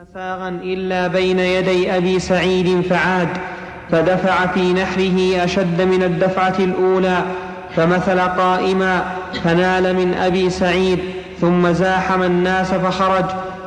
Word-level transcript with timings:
مساغا 0.00 0.48
إلا 0.48 1.06
بين 1.06 1.38
يدي 1.38 1.96
أبي 1.96 2.18
سعيد 2.18 2.80
فعاد 2.80 3.28
فدفع 3.90 4.46
في 4.46 4.72
نحره 4.72 5.44
أشد 5.44 5.82
من 5.82 6.02
الدفعة 6.02 6.54
الأولى 6.58 7.24
فمثل 7.76 8.20
قائما 8.20 9.04
فنال 9.44 9.94
من 9.96 10.14
أبي 10.14 10.50
سعيد 10.50 10.98
ثم 11.40 11.72
زاحم 11.72 12.22
الناس 12.22 12.74
فخرج 12.74 13.24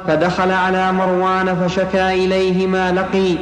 فدخل 0.08 0.52
على 0.52 0.92
مروان 0.92 1.56
فشكى 1.56 2.26
إليه 2.26 2.68
ما 2.68 2.92
لقي 2.92 3.36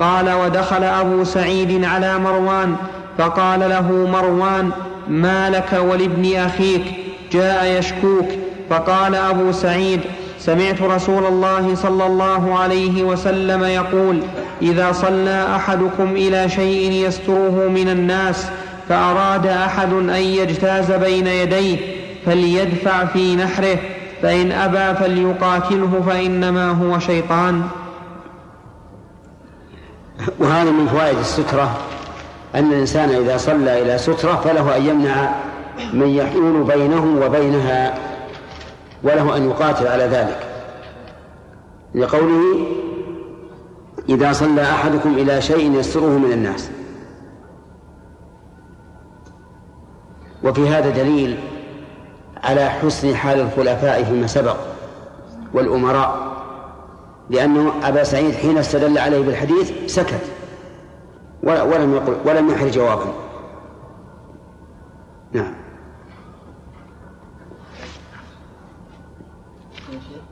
قال 0.00 0.32
ودخل 0.32 0.84
أبو 0.84 1.24
سعيد 1.24 1.84
على 1.84 2.18
مروان 2.18 2.76
فقال 3.18 3.60
له 3.60 3.92
مروان 3.92 4.70
ما 5.08 5.50
لك 5.50 5.72
ولابن 5.72 6.36
أخيك؟ 6.36 6.82
جاء 7.32 7.78
يشكوك. 7.78 8.28
فقال 8.70 9.14
أبو 9.14 9.52
سعيد 9.52 10.00
سمعت 10.48 10.82
رسول 10.82 11.26
الله 11.26 11.74
صلى 11.74 12.06
الله 12.06 12.58
عليه 12.58 13.02
وسلم 13.02 13.64
يقول 13.64 14.22
إذا 14.62 14.92
صلى 14.92 15.46
أحدكم 15.56 16.16
إلى 16.16 16.48
شيء 16.48 16.92
يستره 16.92 17.68
من 17.68 17.88
الناس 17.88 18.46
فأراد 18.88 19.46
أحد 19.46 19.92
أن 19.92 20.10
يجتاز 20.10 20.92
بين 20.92 21.26
يديه 21.26 21.76
فليدفع 22.26 23.04
في 23.04 23.36
نحره 23.36 23.78
فإن 24.22 24.52
أبى 24.52 24.98
فليقاتله 24.98 26.02
فإنما 26.06 26.70
هو 26.70 26.98
شيطان. 26.98 27.62
وهذا 30.38 30.70
من 30.70 30.86
فوائد 30.86 31.18
السترة 31.18 31.78
أن 32.54 32.72
الإنسان 32.72 33.10
إذا 33.10 33.36
صلى 33.36 33.82
إلى 33.82 33.98
سترة 33.98 34.40
فله 34.44 34.76
أن 34.76 34.86
يمنع 34.86 35.30
من 35.92 36.08
يحول 36.08 36.64
بينه 36.64 37.26
وبينها 37.26 38.07
وله 39.02 39.36
أن 39.36 39.50
يقاتل 39.50 39.86
على 39.86 40.04
ذلك. 40.04 40.46
لقوله 41.94 42.66
إذا 44.08 44.32
صلى 44.32 44.62
أحدكم 44.62 45.14
إلى 45.14 45.42
شيء 45.42 45.72
يستره 45.72 46.18
من 46.18 46.32
الناس. 46.32 46.70
وفي 50.44 50.68
هذا 50.68 50.90
دليل 50.90 51.38
على 52.44 52.68
حسن 52.68 53.16
حال 53.16 53.40
الخلفاء 53.40 54.04
فيما 54.04 54.26
سبق 54.26 54.56
والأمراء 55.54 56.28
لأنه 57.30 57.72
أبا 57.82 58.04
سعيد 58.04 58.34
حين 58.34 58.58
استدل 58.58 58.98
عليه 58.98 59.20
بالحديث 59.20 59.72
سكت 59.86 60.22
ولم 61.42 61.94
يقل 61.94 62.16
ولم 62.24 62.50
يحر 62.50 62.68
جوابا. 62.68 63.12
نعم. 65.32 65.54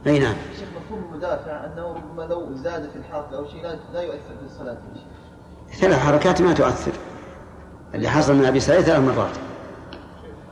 أي 0.07 0.19
نعم. 0.19 0.35
شيخ 0.59 0.67
مفهوم 0.77 1.03
المدافع 1.03 1.65
أنه 1.65 1.93
ربما 1.93 2.23
لو 2.23 2.55
زاد 2.55 2.89
في 2.89 2.95
الحركة 2.95 3.37
أو 3.37 3.47
شيء 3.47 3.61
لا 3.93 4.01
يؤثر 4.01 4.37
في 4.39 4.45
الصلاة. 4.45 4.77
ثلاث 5.79 5.99
حركات 5.99 6.41
ما 6.41 6.53
تؤثر. 6.53 6.91
اللي 7.93 8.09
حصل 8.09 8.35
من 8.35 8.45
أبي 8.45 8.59
سعيد 8.59 8.81
ثلاث 8.81 8.99
مرات. 8.99 9.31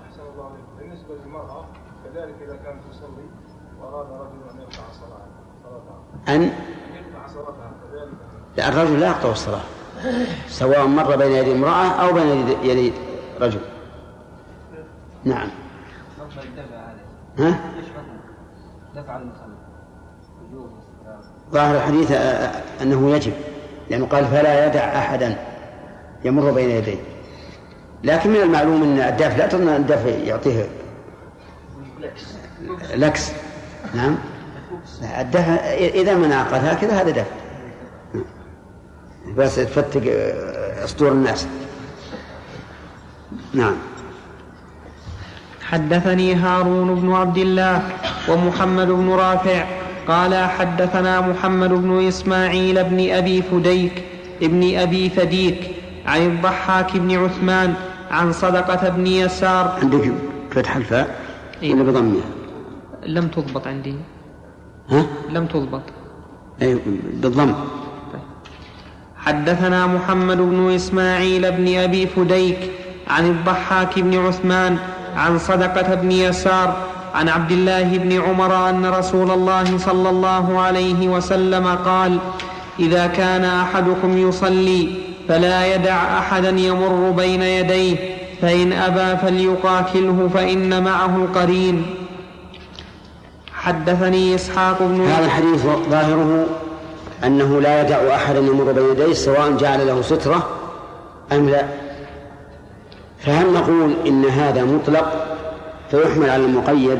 احسن 0.09 0.21
الله 0.33 0.45
عليك 0.45 0.65
بالنسبة 0.79 1.15
للمراه 1.25 1.65
كذلك 2.03 2.35
اذا 2.41 2.55
كانت 2.55 2.81
تصلي 2.91 3.25
واراد 3.81 4.07
رجل 4.07 4.49
أن 4.51 4.61
يقطع 4.61 4.83
صلاتها 4.91 6.35
ان 6.35 6.41
يقطع 6.41 7.27
صلاتها 7.27 7.71
كذلك 7.91 8.13
لا 8.57 8.69
الرجل 8.69 8.99
لا 8.99 9.07
يقطع 9.07 9.31
الصلاة 9.31 9.61
سواء 10.47 10.87
مر 10.87 11.15
بين 11.15 11.31
يدي 11.31 11.51
امرأة 11.51 11.87
أو 11.87 12.13
بين 12.13 12.47
يدي 12.63 12.93
رجل. 13.41 13.59
نعم. 15.23 15.49
ها؟ 17.39 17.59
دفع 18.95 19.17
المصلي 19.17 19.55
ظاهر 21.51 21.75
الحديث 21.75 22.11
آه، 22.11 22.17
آه، 22.17 22.61
أنه 22.81 23.09
يجب 23.09 23.33
لأنه 23.89 24.05
قال 24.05 24.25
فلا 24.25 24.67
يدع 24.67 24.99
أحدا 24.99 25.37
يمر 26.25 26.51
بين 26.51 26.69
يديه. 26.69 26.97
لكن 28.03 28.29
من 28.29 28.41
المعلوم 28.41 28.83
أن 28.83 28.99
الدافع 28.99 29.37
لا 29.37 29.47
تظن 29.47 29.67
أن 29.67 29.75
الدافع 29.75 30.09
يعطيه 30.09 30.67
لكس. 32.93 33.31
نعم. 33.95 34.17
الدفع 35.19 35.53
إذا 35.73 36.13
منع 36.13 36.43
قال 36.43 36.65
هكذا 36.65 37.01
هذا 37.01 37.11
دفع. 37.11 37.35
بس 39.37 39.55
تفتق 39.55 40.01
أسطور 40.83 41.11
الناس. 41.11 41.47
نعم. 43.53 43.75
حدثني 45.61 46.35
هارون 46.35 46.95
بن 46.95 47.13
عبد 47.13 47.37
الله 47.37 47.81
ومحمد 48.29 48.87
بن 48.87 49.09
رافع 49.09 49.65
قال 50.07 50.35
حدثنا 50.35 51.21
محمد 51.21 51.69
بن 51.69 52.07
إسماعيل 52.07 52.83
بن 52.83 53.09
أبي 53.11 53.41
فديك 53.41 54.03
ابن 54.41 54.77
أبي 54.77 55.09
فديك 55.09 55.71
عن 56.05 56.21
الضحاك 56.25 56.97
بن 56.97 57.17
عثمان 57.17 57.73
عن 58.11 58.31
صدقة 58.31 58.89
بن 58.89 59.07
يسار 59.07 59.79
عندك 59.81 60.11
فتح 60.51 60.75
الفاء 60.75 61.15
إيه؟ 61.63 61.73
ولا 61.73 61.83
بضمها؟ 61.83 62.21
لم 63.05 63.27
تضبط 63.27 63.67
عندي 63.67 63.95
ها؟ 64.89 65.05
لم 65.29 65.45
تضبط 65.45 65.81
أي 66.61 66.77
بالضم. 67.13 67.53
حدثنا 69.17 69.87
محمد 69.87 70.37
بن 70.37 70.71
إسماعيل 70.75 71.51
بن 71.51 71.75
أبي 71.77 72.07
فديك 72.07 72.71
عن 73.07 73.25
الضحاك 73.25 73.99
بن 73.99 74.17
عثمان 74.17 74.77
عن 75.15 75.37
صدقة 75.37 75.95
بن 75.95 76.11
يسار 76.11 76.77
عن 77.15 77.29
عبد 77.29 77.51
الله 77.51 77.97
بن 77.97 78.21
عمر 78.21 78.69
أن 78.69 78.85
رسول 78.85 79.31
الله 79.31 79.77
صلى 79.77 80.09
الله 80.09 80.59
عليه 80.61 81.07
وسلم 81.07 81.67
قال 81.67 82.17
إذا 82.79 83.07
كان 83.07 83.45
أحدكم 83.45 84.17
يصلي 84.17 84.89
فلا 85.27 85.75
يدع 85.75 86.19
أحدا 86.19 86.49
يمر 86.49 87.11
بين 87.11 87.41
يديه 87.41 87.95
فإن 88.41 88.73
أبى 88.73 89.17
فليقاتله 89.17 90.29
فإن 90.33 90.83
معه 90.83 91.15
القرين 91.15 91.85
حدثني 93.53 94.35
إسحاق 94.35 94.77
بن 94.79 95.01
هذا 95.01 95.25
الحديث 95.25 95.61
ظاهره 95.89 96.45
أنه 97.23 97.61
لا 97.61 97.81
يدع 97.81 98.15
أحدا 98.15 98.39
يمر 98.39 98.71
بين 98.71 98.91
يديه 98.91 99.13
سواء 99.13 99.51
جعل 99.51 99.87
له 99.87 100.01
سترة 100.01 100.47
أم 101.31 101.49
لا. 101.49 101.65
فهل 103.19 103.53
نقول 103.53 103.93
إن 104.07 104.25
هذا 104.25 104.63
مطلق 104.63 105.35
فيحمل 105.95 106.29
على 106.29 106.45
المقيد 106.45 106.99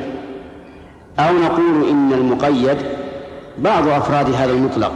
أو 1.19 1.33
نقول 1.33 1.89
إن 1.89 2.13
المقيد 2.13 2.78
بعض 3.57 3.88
أفراد 3.88 4.33
هذا 4.33 4.51
المطلق 4.51 4.91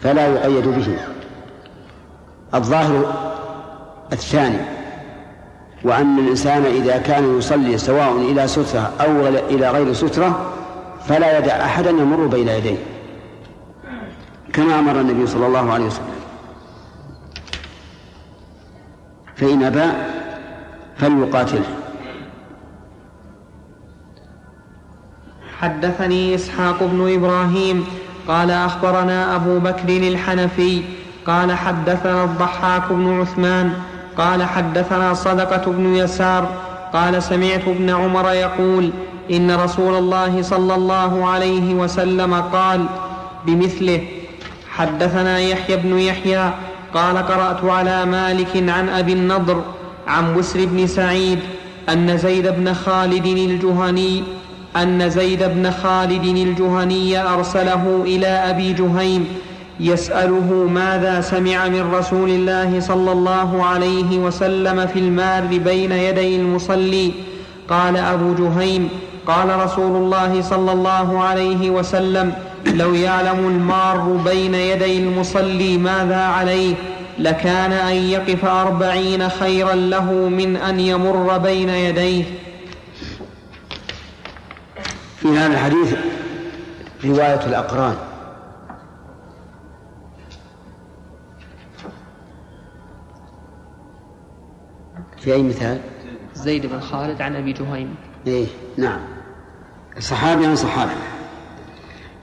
فلا 0.00 0.26
يقيد 0.26 0.68
به. 0.68 0.96
الظاهر 2.54 3.14
الثاني 4.12 4.58
وأن 5.84 6.18
الإنسان 6.18 6.64
إذا 6.64 6.98
كان 6.98 7.38
يصلي 7.38 7.78
سواء 7.78 8.16
إلى 8.16 8.48
سترة 8.48 8.92
أو 9.00 9.26
إلى 9.26 9.70
غير 9.70 9.92
سترة 9.92 10.52
فلا 11.08 11.38
يدع 11.38 11.64
أحدا 11.64 11.90
يمر 11.90 12.26
بين 12.26 12.48
يديه 12.48 12.78
كما 14.52 14.78
أمر 14.78 15.00
النبي 15.00 15.26
صلى 15.26 15.46
الله 15.46 15.72
عليه 15.72 15.84
وسلم. 15.84 16.06
فإن 19.36 19.62
أبى 19.62 19.92
فليقاتله. 20.96 21.81
حدثني 25.62 26.34
إسحاق 26.34 26.82
بن 26.82 27.14
إبراهيم 27.14 27.86
قال 28.28 28.50
أخبرنا 28.50 29.36
أبو 29.36 29.58
بكر 29.58 29.88
الحنفي 29.88 30.82
قال 31.26 31.52
حدثنا 31.52 32.24
الضحاك 32.24 32.82
بن 32.90 33.20
عثمان 33.20 33.72
قال 34.18 34.42
حدثنا 34.42 35.14
صدقة 35.14 35.72
بن 35.72 35.94
يسار 35.94 36.48
قال 36.92 37.22
سمعت 37.22 37.68
ابن 37.68 37.90
عمر 37.90 38.32
يقول 38.32 38.90
إن 39.30 39.50
رسول 39.50 39.94
الله 39.94 40.42
صلى 40.42 40.74
الله 40.74 41.26
عليه 41.28 41.74
وسلم 41.74 42.34
قال 42.34 42.86
بمثله 43.46 44.00
حدثنا 44.70 45.38
يحيى 45.40 45.76
بن 45.76 45.98
يحيى 45.98 46.50
قال 46.94 47.18
قرأت 47.18 47.64
على 47.64 48.04
مالك 48.04 48.56
عن 48.68 48.88
أبي 48.88 49.12
النضر 49.12 49.62
عن 50.08 50.36
بسر 50.36 50.66
بن 50.66 50.86
سعيد 50.86 51.38
أن 51.88 52.18
زيد 52.18 52.46
بن 52.48 52.74
خالد 52.74 53.26
الجهني 53.26 54.22
أن 54.76 55.10
زيد 55.10 55.42
بن 55.42 55.70
خالد 55.70 56.24
الجهني 56.24 57.22
أرسله 57.22 58.02
إلى 58.04 58.26
أبي 58.26 58.72
جهيم 58.72 59.26
يسأله 59.80 60.68
ماذا 60.70 61.20
سمع 61.20 61.68
من 61.68 61.94
رسول 61.94 62.30
الله 62.30 62.80
صلى 62.80 63.12
الله 63.12 63.64
عليه 63.64 64.18
وسلم 64.18 64.86
في 64.86 64.98
المار 64.98 65.46
بين 65.64 65.92
يدي 65.92 66.36
المصلي؟ 66.36 67.12
قال 67.68 67.96
أبو 67.96 68.34
جهيم 68.34 68.88
قال 69.26 69.64
رسول 69.64 69.96
الله 69.96 70.42
صلى 70.42 70.72
الله 70.72 71.22
عليه 71.22 71.70
وسلم 71.70 72.32
لو 72.66 72.94
يعلم 72.94 73.38
المار 73.48 74.20
بين 74.24 74.54
يدي 74.54 74.98
المصلي 74.98 75.78
ماذا 75.78 76.20
عليه 76.20 76.74
لكان 77.18 77.72
أن 77.72 77.94
يقف 77.94 78.44
أربعين 78.44 79.28
خيرا 79.28 79.74
له 79.74 80.12
من 80.12 80.56
أن 80.56 80.80
يمر 80.80 81.38
بين 81.38 81.68
يديه. 81.68 82.24
في 85.22 85.28
هذا 85.28 85.52
الحديث 85.52 85.94
رواية 87.04 87.46
الأقران. 87.46 87.94
في 95.18 95.34
أي 95.34 95.42
مثال؟ 95.42 95.80
زيد 96.34 96.66
بن 96.66 96.80
خالد 96.80 97.22
عن 97.22 97.36
أبي 97.36 97.52
جهيم. 97.52 97.94
إيه 98.26 98.46
نعم. 98.76 99.00
صحابي 99.98 100.46
عن 100.46 100.56
صحابي. 100.56 100.90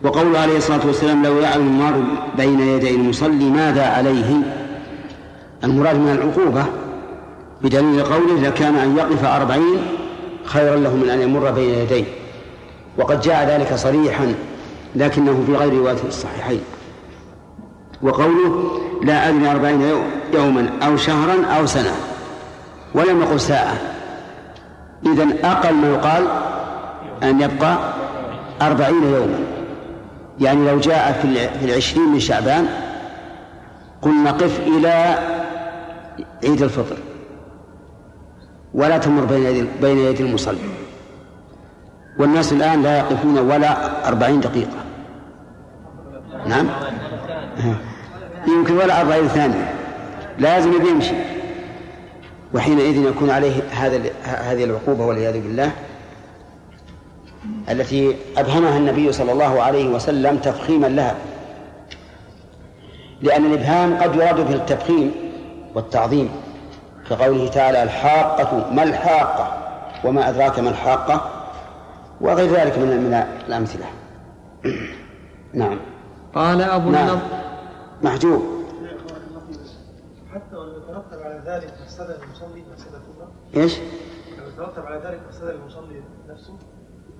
وقول 0.03 0.35
عليه 0.35 0.57
الصلاة 0.57 0.87
والسلام 0.87 1.25
لو 1.25 1.39
يعلم 1.39 1.67
المار 1.67 2.03
بين 2.37 2.59
يدي 2.59 2.95
المصلي 2.95 3.49
ماذا 3.49 3.87
عليه؟ 3.87 4.35
المراد 5.63 5.95
من 5.95 6.11
العقوبة 6.11 6.65
بدليل 7.61 8.03
قوله 8.03 8.41
لكان 8.41 8.75
أن 8.75 8.97
يقف 8.97 9.25
أربعين 9.25 9.81
خيرا 10.45 10.75
له 10.75 10.95
من 10.95 11.09
أن 11.09 11.21
يمر 11.21 11.51
بين 11.51 11.69
يديه. 11.69 12.18
وقد 12.99 13.21
جاء 13.21 13.49
ذلك 13.49 13.73
صريحا 13.73 14.33
لكنه 14.95 15.43
في 15.45 15.55
غير 15.55 15.73
رواية 15.73 15.97
الصحيحين. 16.07 16.61
وقوله 18.01 18.81
لا 19.03 19.29
أدري 19.29 19.51
أربعين 19.51 19.81
يوما 20.33 20.69
أو 20.83 20.97
شهرا 20.97 21.45
أو 21.45 21.65
سنة 21.65 21.91
ولم 22.95 23.21
يقل 23.21 23.39
ساعة. 23.39 23.77
إذا 25.05 25.27
أقل 25.43 25.75
ما 25.75 25.87
يقال 25.87 26.27
أن 27.23 27.41
يبقى 27.41 27.77
أربعين 28.61 29.03
يوما. 29.03 29.39
يعني 30.39 30.71
لو 30.71 30.79
جاء 30.79 31.19
في 31.61 31.65
العشرين 31.65 32.09
من 32.09 32.19
شعبان 32.19 32.67
قلنا 34.01 34.31
قف 34.31 34.59
إلى 34.59 35.17
عيد 36.43 36.61
الفطر. 36.61 36.97
ولا 38.73 38.97
تمر 38.97 39.25
بين 39.25 39.43
يدي 39.43 39.65
بين 39.81 39.97
يدي 39.97 40.23
المصلي. 40.23 40.78
والناس 42.19 42.53
الآن 42.53 42.81
لا 42.81 42.97
يقفون 42.97 43.39
ولا 43.39 44.07
أربعين 44.07 44.39
دقيقة. 44.39 44.77
نعم؟ 46.47 46.69
يمكن 48.47 48.77
ولا 48.77 49.01
أربعين 49.01 49.27
ثانية. 49.27 49.73
لازم 50.37 50.87
يمشي. 50.87 51.15
وحينئذ 52.53 53.05
يكون 53.05 53.29
عليه 53.29 53.61
هذا 53.71 54.01
هذه 54.23 54.63
العقوبة 54.63 55.05
والعياذ 55.05 55.33
بالله 55.33 55.71
التي 57.69 58.15
أبهمها 58.37 58.77
النبي 58.77 59.11
صلى 59.11 59.31
الله 59.31 59.61
عليه 59.61 59.89
وسلم 59.89 60.37
تفخيما 60.37 60.87
لها. 60.87 61.15
لأن 63.21 63.45
الإبهام 63.45 63.97
قد 63.97 64.15
يراد 64.15 64.47
به 64.47 64.55
التفخيم 64.55 65.11
والتعظيم 65.75 66.29
كقوله 67.09 67.47
تعالى 67.47 67.83
الحاقة 67.83 68.71
ما 68.71 68.83
الحاقة 68.83 69.57
وما 70.03 70.29
أدراك 70.29 70.59
ما 70.59 70.69
الحاقة؟ 70.69 71.38
وغير 72.21 72.55
ذلك 72.55 72.77
من 72.77 73.03
من 73.03 73.13
الأمثلة 73.47 73.85
نعم 75.53 75.79
قال 76.35 76.61
أبو 76.61 76.89
نعم. 76.89 77.07
النضر 77.07 77.21
محجوب 78.03 78.59
حتى 80.33 80.55
ولو 80.55 80.77
يترتب 80.77 81.21
على 81.21 81.41
ذلك 81.45 81.73
مفسدة 81.81 82.17
للمصلي 82.17 82.63
مفسدة 82.73 82.97
كبرى 82.99 83.63
إيش؟ 83.63 83.77
لو 84.37 84.47
يترتب 84.47 84.85
على 84.85 85.01
ذلك 85.05 85.19
مفسدة 85.27 85.53
للمصلي 85.53 86.01
نفسه 86.29 86.53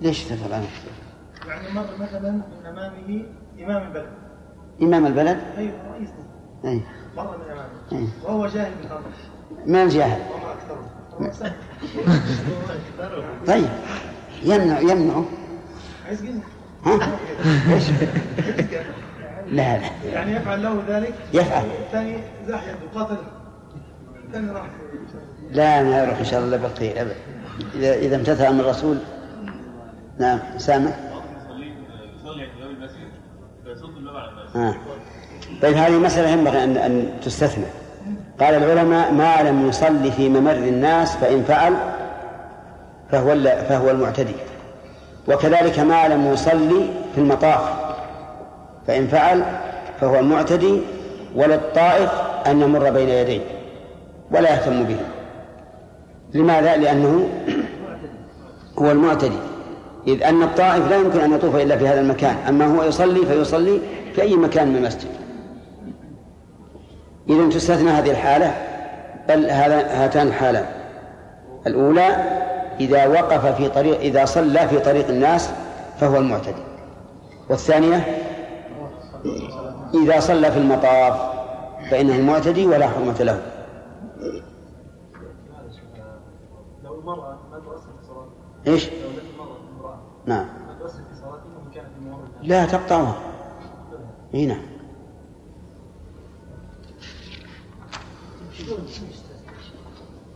ليش 0.02 0.24
تفعل 0.24 0.54
عنه؟ 0.54 0.68
يعني 1.48 1.72
مر 1.74 1.86
مثلا 2.00 2.32
من 2.32 2.66
أمامه 2.66 3.26
إمام 3.60 3.88
البلد 3.88 4.10
إمام 4.82 5.06
البلد؟ 5.06 5.40
أي 5.58 5.74
رئيس 5.92 6.10
أي 6.66 6.82
مر 7.18 7.38
من 7.38 7.52
أمامه 7.52 7.70
أي 7.92 8.08
وهو 8.24 8.48
جاهل 8.48 8.72
بالأمر 8.82 9.12
ما 9.66 9.84
الجاهل؟ 9.84 10.22
وما 10.32 10.54
أكثره. 10.54 10.90
طيب 13.48 13.70
يمنع 14.44 14.80
يمنعه 14.80 15.26
ها؟ 16.86 17.00
إيش؟ 17.74 17.84
لا 19.52 19.78
لا. 19.78 19.90
يعني 20.14 20.36
يفعل 20.36 20.64
له 20.64 20.84
ذلك؟ 20.88 21.14
يفعل. 21.34 21.66
الثاني 21.86 22.18
زاح 22.48 22.64
يده 22.68 23.00
قاتله 23.00 23.18
الثاني 24.28 24.52
راح. 24.52 24.66
لا 25.52 25.84
ما 25.84 26.04
يروح 26.04 26.20
إن 26.20 26.26
شاء 26.26 26.40
الله 26.40 26.58
بالخير 26.58 27.02
ابدا 27.02 27.16
إذا 27.76 27.94
إذا 27.94 28.16
امتثل 28.16 28.44
أمر 28.44 28.64
الرسول. 28.64 28.98
نعم 30.20 30.40
سامع 30.58 30.92
الناس 34.30 34.56
آه. 34.56 34.76
طيب 35.62 35.78
هذه 35.78 35.98
مسألة 35.98 36.30
ينبغي 36.30 36.64
أن 36.64 36.78
أن 36.78 37.10
تستثنى. 37.26 37.66
قال 38.40 38.54
العلماء 38.54 39.12
ما 39.12 39.42
لم 39.42 39.68
يصلي 39.70 40.12
في 40.12 40.30
ممر 40.30 40.52
الناس 40.52 41.16
فإن 41.16 41.44
فعل 41.44 41.76
فهو 43.12 43.36
فهو 43.70 43.90
المعتدي. 43.90 44.36
وكذلك 45.28 45.80
ما 45.80 46.08
لم 46.08 46.34
يصلي 46.34 46.90
في 47.16 47.22
المطاف. 47.22 47.62
فإن 48.88 49.08
فعل 49.08 49.44
فهو 50.02 50.20
المعتدي 50.20 50.82
وللطائف 51.36 52.12
أن 52.48 52.62
يمر 52.62 52.90
بين 52.90 53.10
يديه 53.10 53.42
ولا 54.32 54.50
يهتم 54.50 54.84
به 54.84 55.00
لماذا؟ 56.34 56.78
لأنه 56.78 57.30
هو 58.80 58.92
المعتدي. 58.92 59.38
إذ 60.08 60.24
أن 60.24 60.44
الطائف 60.44 60.90
لا 60.90 60.96
يمكن 60.96 61.20
أن 61.20 61.34
يطوف 61.34 61.56
إلا 61.56 61.78
في 61.78 61.88
هذا 61.88 62.02
المكان. 62.02 62.36
أما 62.48 62.66
هو 62.66 62.84
يصلي 62.84 63.26
فيصلي 63.26 63.80
في 64.16 64.22
أي 64.22 64.36
مكان 64.36 64.68
من 64.68 64.76
المسجد. 64.76 65.10
إذا 67.30 67.50
تستثنى 67.50 67.90
هذه 67.90 68.12
الحالة 68.12 68.54
بل 69.30 69.50
هذا 69.50 70.04
هاتان 70.04 70.28
الحالان. 70.28 70.66
الأولى 71.68 72.16
إذا 72.80 73.08
وقف 73.08 73.46
في 73.46 73.70
طريق 73.70 74.00
إذا 74.00 74.26
صلى 74.26 74.68
في 74.68 74.80
طريق 74.80 75.08
الناس 75.08 75.52
فهو 76.00 76.18
المعتدي. 76.18 76.64
والثانية 77.50 77.98
إذا 80.04 80.20
صلى 80.20 80.52
في 80.52 80.58
المطاف 80.58 81.40
فإنه 81.92 82.16
المعتدي 82.16 82.66
ولا 82.66 82.88
حرمة 82.88 83.24
له. 83.24 83.42
لو 86.84 87.00
المرأة 87.00 87.38
ما 87.52 87.60
تؤثر 87.60 88.28
إيش؟ 88.68 88.90
نعم. 90.26 90.46
لا 92.44 92.66
تقطعها. 92.66 93.16
إي 94.34 94.46
نعم. 94.46 94.62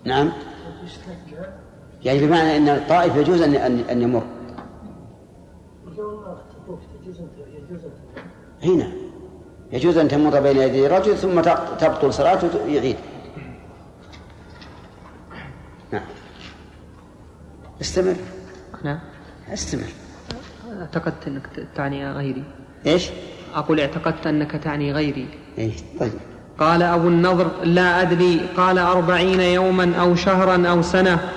نعم. 0.06 0.32
يعني 2.06 2.20
بمعنى 2.20 2.58
إن 2.58 2.70
الطائف 2.70 3.16
يجوز 3.16 3.42
ان 3.42 3.56
ان 3.56 3.80
أن 3.80 4.02
يمر. 4.02 4.24
هنا. 8.64 8.92
يجوز 9.72 9.98
أن 9.98 10.08
تمر 10.08 10.40
بين 10.40 10.58
يدي 10.58 10.88
رجل 10.88 11.18
ثم 11.18 11.42
تبطل 11.80 12.14
صلاته 12.14 12.66
ويعيد 12.66 12.96
نعم. 15.92 16.04
استمر. 17.82 18.16
نعم. 18.84 19.00
استمر. 19.54 19.88
اعتقدت 20.80 21.28
أنك 21.28 21.68
تعني 21.76 22.12
غيري. 22.12 22.44
إيش؟ 22.86 23.10
أقول 23.56 23.80
اعتقدت 23.80 24.28
أنك 24.28 24.52
تعني 24.52 24.94
غيري. 24.94 25.28
إيه 25.58 25.72
طيب. 26.00 26.12
قال 26.60 26.84
أبو 26.84 27.08
النضر 27.08 27.48
لا 27.64 28.02
أدري 28.02 28.42
قال 28.58 28.78
أربعين 28.78 29.40
يوما 29.40 29.96
أو 29.96 30.16
شهرا 30.16 30.68
أو 30.68 30.82
سنة. 30.82 31.30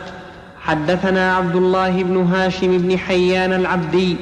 حدثنا 0.66 1.36
عبد 1.36 1.56
الله 1.56 2.02
بن 2.02 2.16
هاشم 2.16 2.78
بن 2.78 2.98
حيان 2.98 3.52
العبدي 3.52 4.16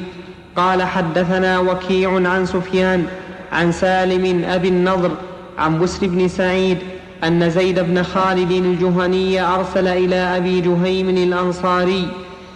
قال 0.56 0.82
حدثنا 0.82 1.58
وكيع 1.58 2.28
عن 2.28 2.46
سفيان 2.46 3.06
عن 3.52 3.72
سالم 3.72 4.44
أبي 4.44 4.68
النضر 4.68 5.10
عن 5.58 5.80
بسر 5.80 6.06
بن 6.06 6.28
سعيد 6.28 6.78
أن 7.24 7.50
زيد 7.50 7.80
بن 7.80 8.02
خالد 8.02 8.50
الجهني 8.50 9.40
أرسل 9.42 9.88
إلى 9.88 10.16
أبي 10.16 10.60
جهيم 10.60 11.08
الأنصاري 11.08 12.08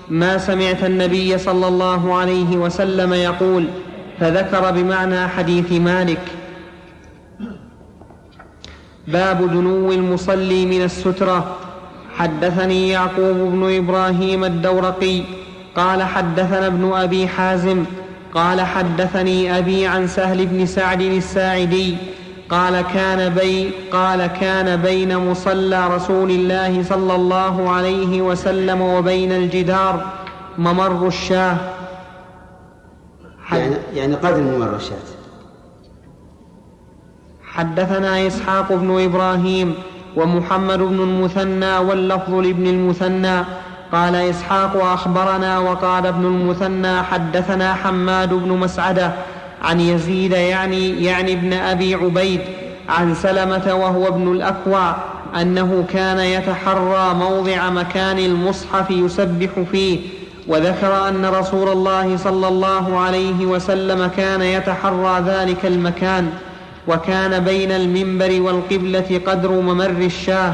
ما 0.09 0.39
سمعت 0.39 0.85
النبي 0.85 1.39
صلى 1.39 1.69
الله 1.69 2.15
عليه 2.15 2.57
وسلم 2.57 3.13
يقول 3.13 3.65
فذكر 4.21 4.71
بمعنى 4.71 5.29
حديث 5.29 5.73
مالك. 5.73 6.21
باب 9.09 9.51
دنو 9.51 9.93
المصلي 9.93 10.67
من 10.67 10.83
السترة. 10.85 11.68
حدثني 12.19 12.89
يعقوب 12.89 13.37
بن 13.37 13.77
إبراهيم 13.77 14.45
الدورقي 14.45 15.23
قال 15.77 16.03
حدثنا 16.03 16.67
ابن 16.67 16.93
أبي 16.93 17.29
حازم 17.29 17.85
قال 18.35 18.61
حدثني 18.61 19.59
أبي 19.59 19.87
عن 19.87 20.07
سهل 20.07 20.47
بن 20.47 20.67
سعد 20.67 21.01
الساعدي 21.01 21.97
قال 22.51 22.81
كان 22.81 23.35
بي 23.35 23.71
قال 23.93 24.27
كان 24.27 24.83
بين 24.83 25.17
مصلى 25.19 25.87
رسول 25.97 26.31
الله 26.31 26.83
صلى 26.83 27.15
الله 27.15 27.71
عليه 27.71 28.23
وسلم 28.23 28.81
وبين 28.81 29.33
الجدار 29.33 30.05
ممر 30.59 31.07
الشاه. 31.07 31.57
يعني 33.53 33.77
يعني 33.95 34.15
قدر 34.15 34.37
الممرشات 34.37 35.07
حدثنا 37.43 38.27
إسحاق 38.27 38.73
بن 38.73 39.01
إبراهيم 39.05 39.75
ومحمد 40.19 40.79
بن 40.79 41.01
المثنى 41.01 41.79
واللفظ 41.79 42.35
لابن 42.35 42.67
المثنى. 42.67 43.45
قال 43.93 44.15
إسحاق 44.15 44.85
أخبرنا 44.85 45.59
وقال 45.59 46.07
ابن 46.07 46.25
المثنى 46.25 47.03
حدثنا 47.03 47.75
حماد 47.75 48.35
بن 48.35 48.49
مسعدة 48.49 49.13
عن 49.63 49.81
يزيد 49.81 50.33
يعني 50.33 51.05
يعني 51.05 51.33
ابن 51.33 51.53
أبي 51.53 51.95
عبيد 51.95 52.41
عن 52.89 53.15
سلمة 53.15 53.75
وهو 53.75 54.09
ابن 54.09 54.33
الأكوع 54.33 54.97
أنه 55.41 55.85
كان 55.93 56.19
يتحرى 56.19 57.15
موضع 57.15 57.71
مكان 57.71 58.19
المصحف 58.19 58.91
يسبح 58.91 59.51
فيه 59.73 59.99
وذكر 60.47 61.09
أن 61.09 61.27
رسول 61.27 61.69
الله 61.69 62.17
صلى 62.17 62.49
الله 62.49 62.99
عليه 62.99 63.47
وسلم 63.47 64.11
كان 64.17 64.43
يتحرى 64.43 65.23
ذلك 65.27 65.67
المكان. 65.67 66.31
وكان 66.89 67.45
بين 67.45 67.73
المنبر 67.73 68.43
والقبلة 68.43 69.21
قدر 69.27 69.51
ممر 69.51 69.91
الشاه. 69.91 70.53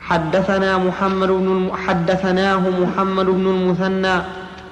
حدثنا 0.00 0.78
محمد 0.78 1.28
بن 1.28 1.70
حدثناه 1.86 2.62
محمد 2.80 3.26
بن 3.26 3.46
المثنى. 3.46 4.22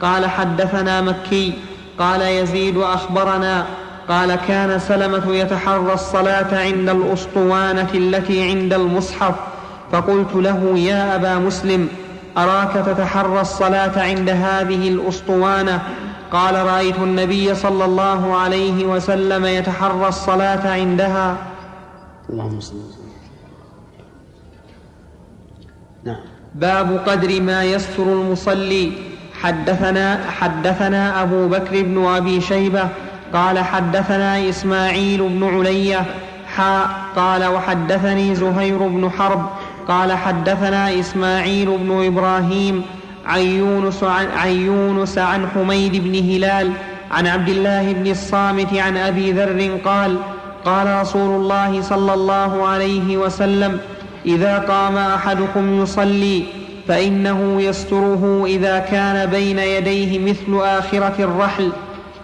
قال 0.02 0.26
حدثنا 0.26 1.00
مكي. 1.00 1.52
قال 1.98 2.22
يزيد 2.22 2.78
أخبرنا. 2.78 3.66
قال 4.08 4.34
كان 4.34 4.78
سلمة 4.78 5.34
يتحرى 5.34 5.92
الصلاة 5.92 6.58
عند 6.58 6.88
الأسطوانة 6.88 7.88
التي 7.94 8.42
عند 8.50 8.72
المصحف. 8.72 9.34
فقلت 9.92 10.34
له 10.34 10.78
يا 10.78 11.16
أبا 11.16 11.34
مسلم 11.34 11.88
أراك 12.38 12.72
تتحرى 12.86 13.40
الصلاة 13.40 14.02
عند 14.02 14.30
هذه 14.30 14.88
الأسطوانة؟ 14.88 15.82
قال 16.34 16.66
رأيت 16.66 16.98
النبي 16.98 17.54
صلى 17.54 17.84
الله 17.84 18.36
عليه 18.36 18.86
وسلم 18.86 19.44
يتحرى 19.44 20.08
الصلاة 20.08 20.68
عندها. 20.72 21.36
اللهم 22.30 22.60
صل 22.60 22.76
وسلم. 22.76 23.14
نعم. 26.04 26.24
باب 26.54 27.02
قدر 27.06 27.40
ما 27.40 27.64
يستر 27.64 28.02
المصلي. 28.02 28.92
حدثنا 29.42 30.30
حدثنا 30.30 31.22
أبو 31.22 31.48
بكر 31.48 31.82
بن 31.82 32.06
أبي 32.06 32.40
شيبة 32.40 32.88
قال 33.32 33.58
حدثنا 33.58 34.48
إسماعيل 34.48 35.28
بن 35.28 35.44
علية 35.44 36.06
حاء 36.56 36.90
قال 37.16 37.44
وحدثني 37.44 38.34
زهير 38.34 38.78
بن 38.78 39.10
حرب 39.10 39.46
قال 39.88 40.12
حدثنا 40.12 41.00
إسماعيل 41.00 41.78
بن 41.78 42.06
إبراهيم 42.06 42.82
عن 43.26 43.40
يونس 43.40 44.04
عن, 44.04 44.26
عن 44.36 44.50
يونس 44.50 45.18
عن 45.18 45.46
حميد 45.48 46.04
بن 46.04 46.14
هلال 46.14 46.70
عن 47.10 47.26
عبد 47.26 47.48
الله 47.48 47.92
بن 47.92 48.10
الصامت 48.10 48.74
عن 48.74 48.96
أبي 48.96 49.32
ذر 49.32 49.78
قال 49.84 50.16
قال 50.64 51.00
رسول 51.00 51.40
الله 51.40 51.82
صلى 51.82 52.14
الله 52.14 52.66
عليه 52.66 53.16
وسلم 53.16 53.80
إذا 54.26 54.58
قام 54.58 54.96
أحدكم 54.96 55.82
يصلي 55.82 56.44
فإنه 56.88 57.62
يستره 57.62 58.44
إذا 58.46 58.78
كان 58.78 59.30
بين 59.30 59.58
يديه 59.58 60.18
مثل 60.18 60.64
آخرة 60.64 61.14
الرحل 61.18 61.72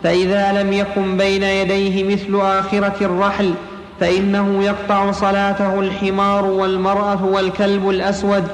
فإذا 0.03 0.63
لم 0.63 0.73
يكن 0.73 1.17
بين 1.17 1.43
يديه 1.43 2.05
مثل 2.05 2.41
آخرة 2.41 2.97
الرحل 3.01 3.55
فإنه 4.01 4.65
يقطع 4.65 5.11
صلاته 5.11 5.81
الحمار 5.81 6.45
والمرأة 6.45 7.25
والكلب 7.25 7.91
الأسود. 7.91 8.45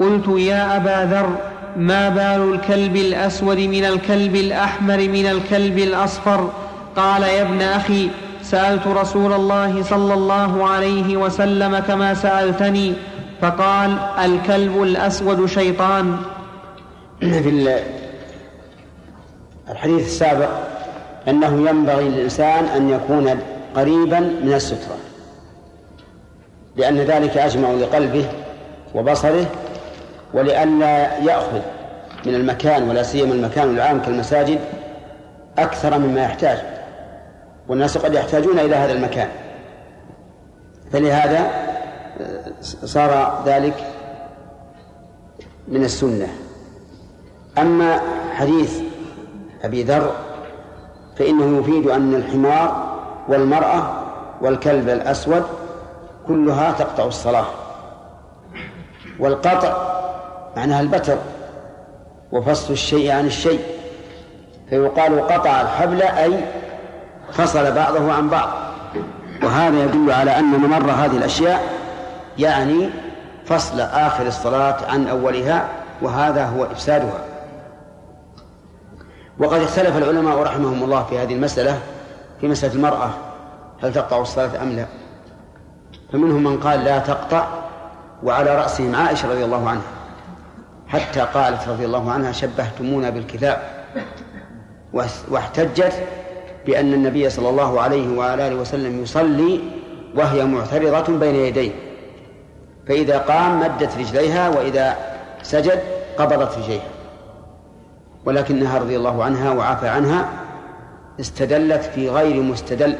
قلت 0.00 0.28
يا 0.28 0.76
أبا 0.76 1.14
ذر 1.14 1.49
ما 1.80 2.08
بال 2.08 2.54
الكلب 2.54 2.96
الأسود 2.96 3.58
من 3.58 3.84
الكلب 3.84 4.34
الأحمر 4.36 4.96
من 4.96 5.26
الكلب 5.26 5.78
الأصفر؟ 5.78 6.50
قال 6.96 7.22
يا 7.22 7.42
ابن 7.42 7.62
أخي 7.62 8.10
سألت 8.42 8.86
رسول 8.86 9.32
الله 9.32 9.82
صلى 9.82 10.14
الله 10.14 10.68
عليه 10.68 11.16
وسلم 11.16 11.78
كما 11.78 12.14
سألتني 12.14 12.92
فقال 13.40 13.98
الكلب 14.24 14.82
الأسود 14.82 15.46
شيطان. 15.46 16.16
في 17.20 17.80
الحديث 19.70 20.06
السابق 20.06 20.48
أنه 21.28 21.68
ينبغي 21.70 22.08
للإنسان 22.08 22.64
أن 22.64 22.90
يكون 22.90 23.40
قريبا 23.76 24.20
من 24.20 24.52
السترة 24.52 24.96
لأن 26.76 26.96
ذلك 26.96 27.36
أجمع 27.36 27.70
لقلبه 27.70 28.24
وبصره 28.94 29.46
ولئلا 30.34 31.18
يأخذ 31.18 31.60
من 32.26 32.34
المكان 32.34 32.88
ولا 32.88 33.02
سيما 33.02 33.34
المكان 33.34 33.74
العام 33.74 34.02
كالمساجد 34.02 34.60
أكثر 35.58 35.98
مما 35.98 36.22
يحتاج. 36.22 36.58
والناس 37.68 37.98
قد 37.98 38.14
يحتاجون 38.14 38.58
إلى 38.58 38.76
هذا 38.76 38.92
المكان. 38.92 39.28
فلهذا 40.92 41.38
آه، 42.20 42.52
صار 42.62 43.42
ذلك 43.46 43.74
من 45.68 45.84
السنة. 45.84 46.28
أما 47.58 48.00
حديث 48.34 48.80
أبي 49.62 49.82
ذر 49.82 50.12
فإنه 51.16 51.58
يفيد 51.60 51.86
أن 51.86 52.14
الحمار 52.14 52.98
والمرأة 53.28 54.04
والكلب 54.40 54.88
الأسود 54.88 55.42
كلها 56.26 56.72
تقطع 56.72 57.04
الصلاة. 57.04 57.46
والقطع 59.18 59.99
معناها 60.56 60.80
البتر 60.80 61.16
وفصل 62.32 62.72
الشيء 62.72 63.10
عن 63.10 63.26
الشيء. 63.26 63.60
فيقال 64.70 65.26
قطع 65.26 65.60
الحبل 65.60 66.02
أي 66.02 66.44
فصل 67.32 67.72
بعضه 67.72 68.12
عن 68.12 68.28
بعض. 68.28 68.48
وهذا 69.42 69.84
يدل 69.84 70.10
على 70.10 70.38
أن 70.38 70.44
ممر 70.44 70.90
هذه 70.90 71.16
الأشياء 71.16 71.62
يعني 72.38 72.90
فصل 73.46 73.80
آخر 73.80 74.26
الصلاة 74.26 74.76
عن 74.88 75.08
أولها 75.08 75.68
وهذا 76.02 76.44
هو 76.44 76.64
إفسادها. 76.64 77.20
وقد 79.38 79.60
اختلف 79.60 79.96
العلماء 79.96 80.42
رحمهم 80.42 80.84
الله 80.84 81.04
في 81.04 81.18
هذه 81.18 81.34
المسألة 81.34 81.78
في 82.40 82.48
مسألة 82.48 82.74
المرأة 82.74 83.10
هل 83.82 83.92
تقطع 83.92 84.20
الصلاة 84.20 84.62
أم 84.62 84.68
لا؟ 84.68 84.86
فمنهم 86.12 86.44
من 86.44 86.60
قال 86.60 86.84
لا 86.84 86.98
تقطع 86.98 87.46
وعلى 88.22 88.56
رأسهم 88.56 88.96
عائشة 88.96 89.30
رضي 89.30 89.44
الله 89.44 89.68
عنها. 89.68 89.99
حتى 90.90 91.20
قالت 91.20 91.68
رضي 91.68 91.84
الله 91.84 92.12
عنها 92.12 92.32
شبهتمونا 92.32 93.10
بالكتاب. 93.10 93.62
واحتجت 95.30 95.92
بأن 96.66 96.92
النبي 96.92 97.30
صلى 97.30 97.48
الله 97.48 97.80
عليه 97.80 98.18
وعلى 98.18 98.48
آله 98.48 98.56
وسلم 98.56 99.02
يصلي 99.02 99.60
وهي 100.14 100.44
معترضة 100.44 101.18
بين 101.18 101.34
يديه. 101.34 101.70
فإذا 102.88 103.18
قام 103.18 103.60
مدت 103.60 103.98
رجليها 103.98 104.48
وإذا 104.48 104.96
سجد 105.42 105.80
قبضت 106.18 106.58
رجليها. 106.58 106.88
ولكنها 108.24 108.78
رضي 108.78 108.96
الله 108.96 109.24
عنها 109.24 109.50
وعفى 109.52 109.88
عنها 109.88 110.28
استدلت 111.20 111.82
في 111.84 112.10
غير 112.10 112.42
مستدل 112.42 112.96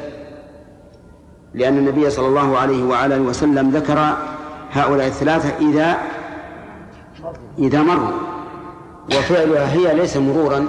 لأن 1.53 1.77
النبي 1.77 2.09
صلى 2.09 2.27
الله 2.27 2.57
عليه 2.57 2.83
وعلى 2.83 3.15
آله 3.15 3.23
وسلم 3.23 3.69
ذكر 3.69 4.17
هؤلاء 4.71 5.07
الثلاثة 5.07 5.69
إذا 5.69 5.97
إذا 7.59 7.81
مروا. 7.81 8.11
وفعلها 9.07 9.73
هي 9.73 9.93
ليس 9.93 10.17
مرورا. 10.17 10.67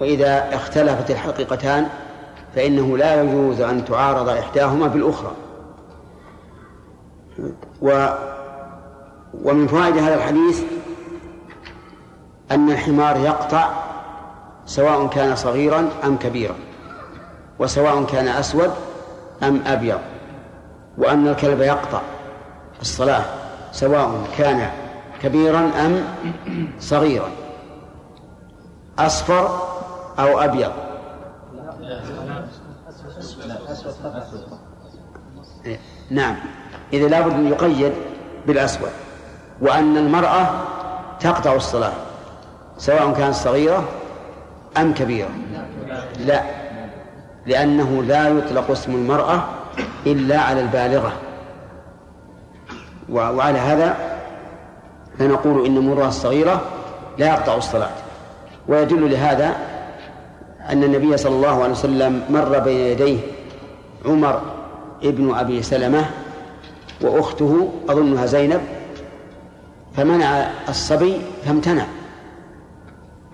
وإذا 0.00 0.54
اختلفت 0.54 1.10
الحقيقتان 1.10 1.86
فإنه 2.54 2.96
لا 2.96 3.22
يجوز 3.22 3.60
أن 3.60 3.84
تعارض 3.84 4.28
إحداهما 4.28 4.86
بالأخرى. 4.86 5.32
و 7.82 8.08
ومن 9.44 9.66
فوائد 9.66 9.98
هذا 9.98 10.14
الحديث 10.14 10.62
أن 12.50 12.70
الحمار 12.70 13.16
يقطع 13.16 13.68
سواء 14.66 15.06
كان 15.06 15.36
صغيرا 15.36 15.88
أم 16.04 16.16
كبيرا 16.16 16.54
وسواء 17.58 18.04
كان 18.04 18.28
أسود 18.28 18.70
أم 19.42 19.60
أبيض 19.66 19.98
وأن 20.98 21.28
الكلب 21.28 21.60
يقطع 21.60 22.00
الصلاة 22.80 23.24
سواء 23.72 24.26
كان 24.38 24.70
كبيرا 25.22 25.70
أم 25.86 26.04
صغيرا؟ 26.80 27.28
أصفر 28.98 29.46
أو 30.18 30.40
أبيض؟ 30.40 30.72
نعم. 36.10 36.36
إذا 36.92 37.08
لابد 37.08 37.32
أن 37.32 37.48
يقيد 37.48 37.92
بالأسود 38.46 38.90
وأن 39.60 39.96
المرأة 39.96 40.50
تقطع 41.20 41.54
الصلاة 41.54 41.92
سواء 42.78 43.12
كانت 43.12 43.34
صغيرة 43.34 43.84
أم 44.76 44.94
كبيرة. 44.94 45.30
لا 46.18 46.42
لأنه 47.46 48.02
لا 48.02 48.28
يطلق 48.28 48.70
اسم 48.70 48.94
المرأة 48.94 49.44
إلا 50.06 50.40
على 50.40 50.60
البالغة. 50.60 51.12
وعلى 53.08 53.58
هذا 53.58 54.15
فنقول 55.18 55.66
إن 55.66 55.78
مرها 55.78 56.08
الصغيرة 56.08 56.60
لا 57.18 57.26
يقطع 57.26 57.56
الصلاة. 57.56 57.90
ويدل 58.68 59.10
لهذا 59.10 59.56
أن 60.70 60.84
النبي 60.84 61.16
صلى 61.16 61.36
الله 61.36 61.62
عليه 61.62 61.72
وسلم 61.72 62.22
مر 62.30 62.58
بين 62.58 62.80
يديه 62.80 63.18
عمر 64.04 64.40
ابن 65.02 65.34
أبي 65.34 65.62
سلمة 65.62 66.04
وأخته 67.00 67.68
أظنها 67.88 68.26
زينب 68.26 68.60
فمنع 69.96 70.48
الصبي 70.68 71.20
فامتنع. 71.44 71.84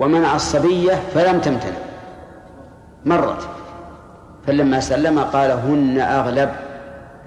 ومنع 0.00 0.36
الصبية 0.36 0.92
فلم 1.14 1.40
تمتنع. 1.40 1.76
مرت. 3.04 3.48
فلما 4.46 4.80
سلم 4.80 5.18
قال 5.18 5.50
هن 5.50 6.00
أغلب 6.00 6.50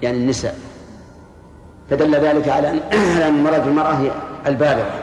يعني 0.02 0.16
النساء. 0.16 0.58
فدل 1.90 2.14
ذلك 2.14 2.48
على 2.48 2.70
أن 2.70 3.38
المرأة 3.66 4.10
البالغة. 4.46 5.02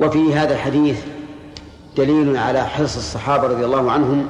وفي 0.00 0.34
هذا 0.34 0.54
الحديث 0.54 1.04
دليل 1.96 2.36
على 2.36 2.64
حرص 2.64 2.96
الصحابة 2.96 3.48
رضي 3.48 3.64
الله 3.64 3.92
عنهم 3.92 4.28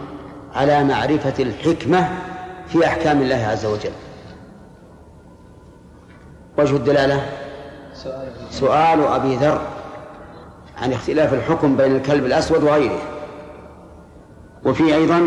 على 0.54 0.84
معرفة 0.84 1.42
الحكمة 1.42 2.08
في 2.68 2.86
أحكام 2.86 3.22
الله 3.22 3.46
عز 3.46 3.66
وجل. 3.66 3.92
وجه 6.58 6.76
الدلالة؟ 6.76 7.26
سؤال 8.50 9.04
أبي 9.04 9.36
ذر 9.36 9.60
عن 10.78 10.92
اختلاف 10.92 11.34
الحكم 11.34 11.76
بين 11.76 11.96
الكلب 11.96 12.26
الأسود 12.26 12.62
وغيره. 12.62 12.98
وفي 14.64 14.94
أيضا 14.94 15.20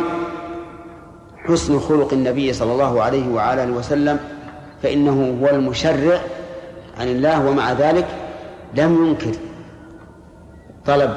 حسن 1.38 1.80
خلق 1.80 2.14
النبي 2.14 2.54
صلى 2.54 2.72
الله 2.72 3.04
عليه 3.04 3.34
وعلى 3.34 3.72
وسلم 3.72 4.20
فإنه 4.84 5.38
هو 5.42 5.50
المشرع 5.56 6.22
عن 7.00 7.08
الله 7.08 7.46
ومع 7.46 7.72
ذلك 7.72 8.08
لم 8.76 9.06
ينكر 9.06 9.40
طلب 10.86 11.16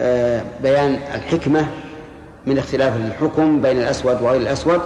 آه، 0.00 0.42
بيان 0.62 0.98
الحكمة 1.14 1.66
من 2.46 2.58
اختلاف 2.58 2.96
الحكم 2.96 3.62
بين 3.62 3.78
الأسود 3.78 4.22
وغير 4.22 4.40
الأسود 4.40 4.80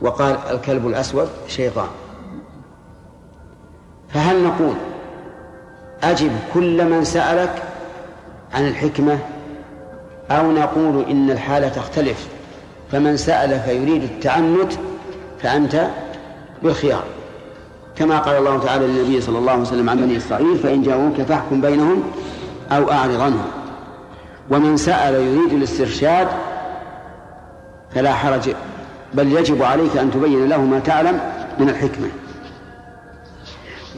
وقال 0.00 0.36
الكلب 0.50 0.86
الأسود 0.86 1.28
شيطان. 1.48 1.88
فهل 4.08 4.44
نقول 4.44 4.74
أجب 6.02 6.30
كل 6.54 6.84
من 6.84 7.04
سألك 7.04 7.62
عن 8.54 8.68
الحكمة؟ 8.68 9.18
أو 10.30 10.52
نقول 10.52 11.04
إن 11.10 11.30
الحالة 11.30 11.68
تختلف 11.68 12.28
فمن 12.92 13.16
سألك 13.16 13.68
يريد 13.68 14.02
التعنت 14.02 14.72
فأنت 15.42 15.86
بالخيار. 16.62 17.04
كما 17.96 18.18
قال 18.18 18.36
الله 18.36 18.58
تعالى 18.58 18.86
للنبي 18.86 19.20
صلى 19.20 19.38
الله 19.38 19.52
عليه 19.52 19.62
وسلم 19.62 19.90
عن 19.90 19.96
بني 19.96 20.16
إسرائيل 20.16 20.58
فإن 20.58 20.82
جاءوك 20.82 21.22
فاحكم 21.22 21.60
بينهم 21.60 22.02
أو 22.72 22.90
أعرض 22.90 23.20
عنهم. 23.20 23.46
ومن 24.50 24.76
سأل 24.76 25.14
يريد 25.14 25.52
الاسترشاد 25.52 26.28
فلا 27.94 28.12
حرج 28.12 28.54
بل 29.14 29.32
يجب 29.32 29.62
عليك 29.62 29.96
أن 29.96 30.10
تبين 30.10 30.48
له 30.48 30.64
ما 30.64 30.78
تعلم 30.78 31.20
من 31.58 31.68
الحكمة. 31.68 32.08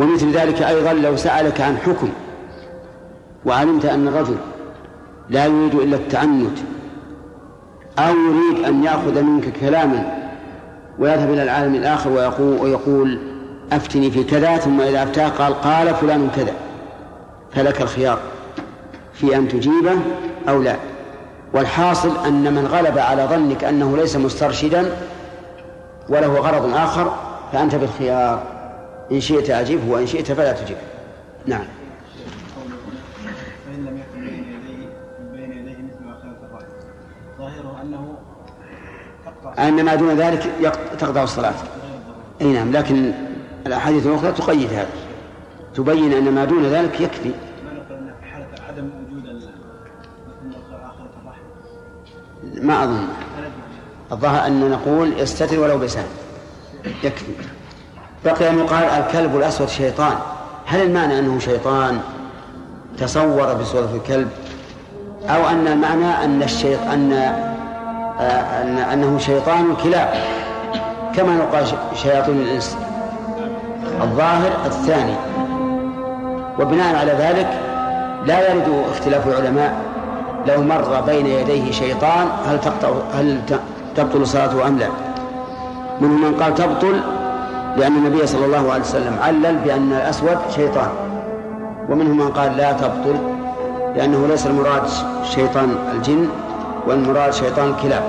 ومثل 0.00 0.32
ذلك 0.32 0.62
أيضا 0.62 0.92
لو 0.92 1.16
سألك 1.16 1.60
عن 1.60 1.76
حكم 1.76 2.08
وعلمت 3.46 3.84
أن 3.84 4.08
الرجل 4.08 4.36
لا 5.30 5.46
يريد 5.46 5.74
إلا 5.74 5.96
التعنت 5.96 6.58
أو 7.98 8.14
يريد 8.14 8.64
أن 8.64 8.84
يأخذ 8.84 9.22
منك 9.22 9.44
كلاما 9.60 10.18
ويذهب 10.98 11.30
إلى 11.30 11.42
العالم 11.42 11.74
الآخر 11.74 12.10
ويقول, 12.10 12.60
ويقول 12.60 13.18
أفتني 13.76 14.10
في 14.10 14.24
كذا 14.24 14.56
ثم 14.56 14.80
إذا 14.80 15.02
أفتاه 15.02 15.28
قال 15.28 15.54
قال 15.54 15.94
فلان 15.94 16.30
كذا. 16.36 16.54
فلك 17.54 17.82
الخيار 17.82 18.18
في 19.14 19.36
أن 19.36 19.48
تجيبه 19.48 19.98
أو 20.48 20.62
لا. 20.62 20.76
والحاصل 21.54 22.26
أن 22.26 22.54
من 22.54 22.66
غلب 22.66 22.98
على 22.98 23.24
ظنك 23.24 23.64
أنه 23.64 23.96
ليس 23.96 24.16
مسترشدا 24.16 24.96
وله 26.08 26.38
غرض 26.38 26.74
آخر 26.74 27.12
فأنت 27.52 27.74
بالخيار. 27.74 28.42
إن 29.12 29.20
شئت 29.20 29.50
أجبه 29.50 29.92
وإن 29.92 30.06
شئت 30.06 30.32
فلا 30.32 30.52
تجبه 30.52 30.80
نعم. 31.46 31.64
فإن 33.66 33.84
لم 33.84 33.98
يكن 33.98 34.20
بين 34.20 34.44
يديه 34.44 34.88
بين 35.32 35.52
يديه 35.52 35.76
مثل 35.82 36.28
الرأي. 36.50 36.66
ظاهره 37.38 37.82
أنه 37.82 38.14
تقطع 39.24 39.68
أن 39.68 39.84
ما 39.84 39.94
دون 39.94 40.14
ذلك 40.16 40.50
تقطع 40.98 41.22
الصلاة. 41.22 41.54
أي 42.40 42.46
نعم 42.46 42.72
لكن 42.72 43.12
الأحاديث 43.66 44.06
الأخرى 44.06 44.32
تقيد 44.32 44.72
هذا 44.72 44.86
تبين 45.74 46.12
أن 46.12 46.32
ما 46.34 46.44
دون 46.44 46.64
ذلك 46.66 47.00
يكفي. 47.00 47.30
ما 52.62 52.84
أظن. 52.84 53.04
الظاهر 54.12 54.46
أن 54.46 54.70
نقول 54.70 55.12
يستتر 55.18 55.60
ولو 55.60 55.78
بسان. 55.78 56.04
يكفي. 57.04 57.32
بقي 58.24 58.50
أن 58.50 58.58
يقال 58.58 58.84
الكلب 58.84 59.36
الأسود 59.36 59.68
شيطان. 59.68 60.14
هل 60.66 60.80
المعنى 60.82 61.18
أنه 61.18 61.38
شيطان 61.38 62.00
تصور 62.98 63.54
بصورة 63.54 63.88
الكلب؟ 63.94 64.28
أو 65.28 65.48
أن 65.48 65.66
المعنى 65.66 66.24
أن 66.24 66.42
الشيط 66.42 66.80
أن 66.80 67.12
آه، 67.12 68.62
أن 68.62 68.78
أنه 68.78 69.18
شيطان 69.18 69.70
الكلاب 69.70 70.14
كما 71.16 71.36
يقال 71.36 71.66
ش- 71.68 72.02
شياطين 72.02 72.40
الإنس. 72.40 72.76
الظاهر 74.02 74.52
الثاني. 74.66 75.14
وبناء 76.60 76.96
على 76.96 77.12
ذلك 77.12 77.48
لا 78.26 78.50
يرد 78.50 78.84
اختلاف 78.90 79.28
العلماء 79.28 79.74
لو 80.46 80.62
مر 80.62 81.00
بين 81.00 81.26
يديه 81.26 81.72
شيطان 81.72 82.28
هل 82.46 82.60
تقطع 82.60 82.88
هل 83.14 83.40
تبطل 83.96 84.26
صلاته 84.26 84.68
أم 84.68 84.78
لا؟ 84.78 84.88
منهم 86.00 86.20
من 86.24 86.34
قال 86.40 86.54
تبطل 86.54 87.00
لأن 87.76 87.96
النبي 87.96 88.26
صلى 88.26 88.44
الله 88.46 88.72
عليه 88.72 88.82
وسلم 88.82 89.16
علل 89.22 89.56
بأن 89.64 89.92
الأسود 89.92 90.38
شيطان. 90.54 90.88
ومنهم 91.88 92.16
من 92.18 92.28
قال 92.28 92.56
لا 92.56 92.72
تبطل 92.72 93.16
لأنه 93.96 94.26
ليس 94.26 94.46
المراد 94.46 94.82
شيطان 95.24 95.76
الجن 95.94 96.28
والمراد 96.86 97.32
شيطان 97.32 97.70
الكلاب. 97.70 98.02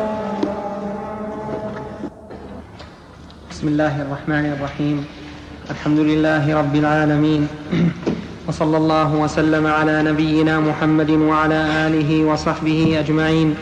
بسم 3.52 3.68
الله 3.68 4.02
الرحمن 4.02 4.46
الرحيم. 4.58 5.23
الحمد 5.72 6.00
لله 6.00 6.58
رب 6.60 6.76
العالمين. 6.76 7.48
وصلى 8.48 8.78
الله 8.78 9.16
وسلم 9.16 9.68
على 9.68 10.04
نبينا 10.04 10.60
محمد 10.60 11.10
وعلى 11.10 11.88
آله 11.88 12.26
وصحبه 12.26 13.00
أجمعين. 13.00 13.56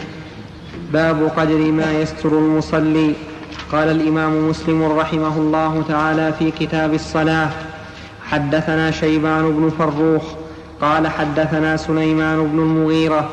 باب 0.94 1.32
قدر 1.38 1.72
ما 1.72 1.92
يستر 2.02 2.30
المصلي. 2.30 3.14
قال 3.72 3.90
الإمام 3.90 4.50
مسلم 4.50 4.84
رحمه 4.84 5.38
الله 5.38 5.84
تعالى 5.88 6.34
في 6.40 6.52
كتاب 6.52 6.94
الصلاة 6.94 7.50
حدثنا 8.26 8.92
شيبان 8.92 9.52
بن 9.52 9.70
فروخ 9.70 10.24
قال 10.82 11.08
حدثنا 11.08 11.78
سليمان 11.78 12.48
بن 12.48 12.60
المغيرة 12.60 13.30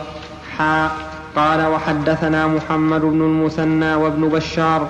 حاء 0.59 0.91
قال 1.37 1.67
وحدثنا 1.67 2.47
محمد 2.47 3.01
بن 3.01 3.21
المثنى 3.21 3.95
وابن 3.95 4.29
بشار 4.29 4.89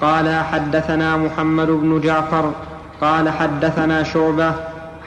قال 0.00 0.44
حدثنا 0.44 1.16
محمد 1.16 1.66
بن 1.66 2.00
جعفر 2.00 2.52
قال 3.00 3.30
حدثنا 3.30 4.02
شعبة 4.02 4.54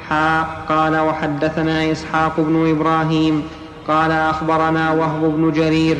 حاء 0.09 0.47
قال 0.69 0.99
وحدثنا 0.99 1.91
إسحاق 1.91 2.33
بن 2.37 2.69
إبراهيم 2.69 3.43
قال 3.87 4.11
أخبرنا 4.11 4.91
وهب 4.91 5.21
بن 5.21 5.51
جرير 5.51 5.97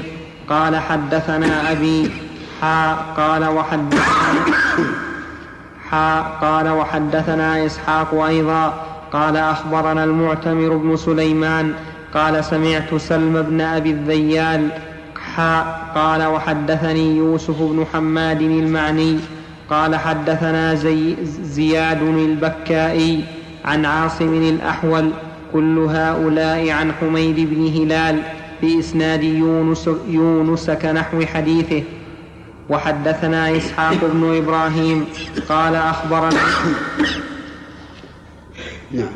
قال 0.50 0.76
حدثنا 0.78 1.72
أبي 1.72 2.12
حاء 2.62 3.06
قال 3.18 3.46
وحدثنا 3.46 4.54
حاء 5.90 6.38
قال 6.42 6.70
وحدثنا 6.70 7.66
إسحاق 7.66 8.24
أيضا 8.24 8.74
قال 9.14 9.38
أخبرنا 9.38 10.04
المعتمر 10.04 10.78
بن 10.78 10.98
سليمان 10.98 11.74
قال 12.14 12.46
سمعت 12.46 12.96
سلم 12.96 13.42
بن 13.42 13.62
أبي 13.62 13.92
الذيال 13.92 14.70
حاء 15.36 15.92
قال 15.96 16.24
وحدثني 16.26 17.18
يوسف 17.18 17.62
بن 17.62 17.86
حماد 17.94 18.42
المعني 18.42 19.20
قال 19.74 19.96
حدثنا 19.96 20.76
زي 20.76 21.16
زياد 21.44 22.02
البكائي 22.02 23.24
عن 23.66 23.86
عاصم 23.86 24.34
الأحول 24.34 25.12
كل 25.54 25.78
هؤلاء 25.80 26.70
عن 26.70 26.92
حميد 26.94 27.36
بن 27.40 27.68
هلال 27.68 28.20
بإسناد 28.62 29.24
يونس, 29.24 29.90
يونس 30.08 30.70
كنحو 30.70 31.26
حديثه. 31.26 31.84
وحدثنا 32.70 33.58
إسحاق 33.58 33.98
بن 34.14 34.38
إبراهيم 34.38 35.06
قال 35.50 35.76
أخبرنا 35.76 36.40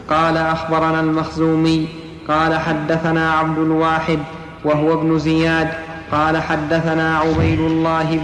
قال 0.09 0.37
أخبرنا 0.37 0.99
المخزومي 0.99 1.87
قال 2.27 2.59
حدثنا 2.59 3.31
عبد 3.31 3.57
الواحد 3.57 4.19
وهو 4.65 4.93
ابن 4.93 5.19
زياد 5.19 5.69
قال 6.11 6.37
حدثنا 6.37 7.17
عبيد 7.17 7.59
الله 7.59 8.19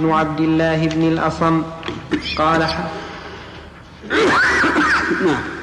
بن 0.00 0.10
عبد 0.12 0.40
الله 0.40 0.86
بن 0.86 1.08
الأصم. 1.08 1.62
قال. 2.38 2.66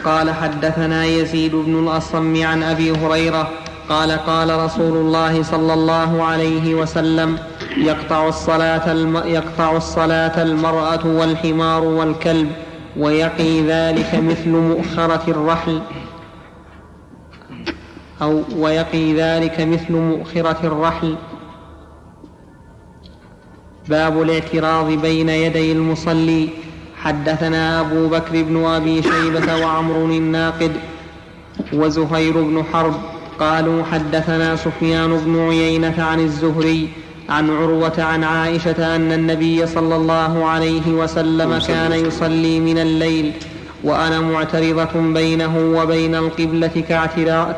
قال 0.05 0.33
حدثنا 0.33 1.05
يزيد 1.05 1.55
بن 1.55 1.79
الأصم 1.79 2.43
عن 2.43 2.63
أبي 2.63 2.91
هريرة. 2.91 3.49
قال 3.89 4.11
قال 4.11 4.59
رسول 4.59 4.97
الله 4.97 5.43
صلى 5.43 5.73
الله 5.73 6.23
عليه 6.23 6.75
وسلم 6.75 7.37
يقطع 7.77 8.27
الصلاة 8.27 8.91
الم... 8.91 9.17
يقطع 9.17 9.77
الصلاة 9.77 10.43
المرأة 10.43 11.07
والحمار 11.07 11.83
والكلب 11.83 12.51
ويقي 12.97 13.61
ذلك 13.61 14.15
مثل 14.15 14.49
مؤخرة 14.49 15.23
الرحل. 15.27 15.81
أو 18.21 18.43
ويقي 18.55 19.13
ذلك 19.13 19.61
مثل 19.61 19.93
مؤخرة 19.93 20.57
الرحل. 20.63 21.15
باب 23.89 24.21
الاعتراض 24.21 24.91
بين 24.91 25.29
يدي 25.29 25.71
المصلي. 25.71 26.49
حدثنا 27.03 27.81
أبو 27.81 28.07
بكر 28.07 28.43
بن 28.43 28.65
أبي 28.65 29.03
شيبة 29.03 29.57
وعمر 29.61 29.95
الناقد 29.95 30.71
وزهير 31.73 32.41
بن 32.41 32.63
حرب 32.73 32.93
قالوا 33.39 33.83
حدثنا 33.83 34.55
سفيان 34.55 35.17
بن 35.17 35.39
عيينة 35.39 36.03
عن 36.03 36.19
الزهري 36.19 36.89
عن 37.29 37.49
عروة 37.49 37.93
عن 37.97 38.23
عائشة 38.23 38.95
أن 38.95 39.11
النبي 39.11 39.67
صلى 39.67 39.95
الله 39.95 40.45
عليه 40.45 40.87
وسلم 40.87 41.57
كان 41.57 41.91
يصلي 41.91 42.59
من 42.59 42.77
الليل 42.77 43.31
وأنا 43.83 44.21
معترضة 44.21 45.13
بينه 45.13 45.57
وبين 45.57 46.15
القبلة 46.15 46.83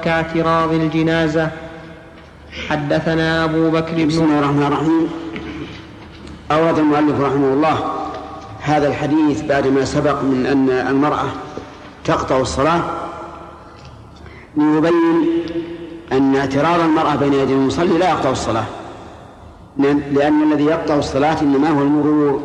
كاعتراض 0.04 0.74
الجنازة. 0.74 1.50
حدثنا 2.70 3.44
أبو 3.44 3.70
بكر 3.70 3.94
بن 3.96 4.08
بسم 4.08 4.24
الله 4.24 4.40
الرحمن 4.40 4.64
الرحيم. 4.64 5.08
أورد 6.52 6.80
المؤلف 6.80 7.22
رحمه 7.22 7.54
الله 7.54 7.78
هذا 8.62 8.88
الحديث 8.88 9.42
بعدما 9.42 9.86
سبق 9.86 10.22
من 10.22 10.46
أن 10.46 10.70
المرأة 10.70 11.28
تقطع 12.06 12.38
الصلاة 12.38 12.82
ليبين 14.58 15.28
أن 16.12 16.36
اعتراض 16.36 16.80
المرأة 16.80 17.16
بين 17.16 17.34
يدي 17.34 17.54
المصلي 17.54 17.98
لا 17.98 18.10
يقطع 18.10 18.30
الصلاة. 18.30 18.66
لأن 20.12 20.52
الذي 20.52 20.66
يقطع 20.66 20.96
الصلاة 20.96 21.42
إنما 21.42 21.70
هو 21.70 21.82
المرور. 21.82 22.42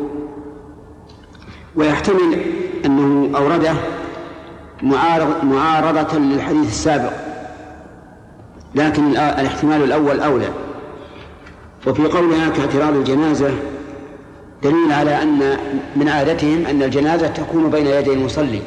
ويحتمل 1.75 2.41
أنه 2.85 3.37
أورده 3.37 3.73
معارض 4.81 5.43
معارضة 5.43 6.17
للحديث 6.17 6.67
السابق. 6.67 7.13
لكن 8.75 9.09
الاحتمال 9.09 9.83
الأول 9.83 10.19
أولى. 10.19 10.49
وفي 11.87 12.05
قولها 12.05 12.49
كاعتراض 12.49 12.95
الجنازة 12.95 13.49
دليل 14.65 14.91
على 14.91 15.21
أن 15.21 15.57
من 15.95 16.09
عادتهم 16.09 16.65
أن 16.65 16.83
الجنازة 16.83 17.27
تكون 17.27 17.69
بين 17.69 17.87
يدي 17.87 18.13
المصلي 18.13 18.61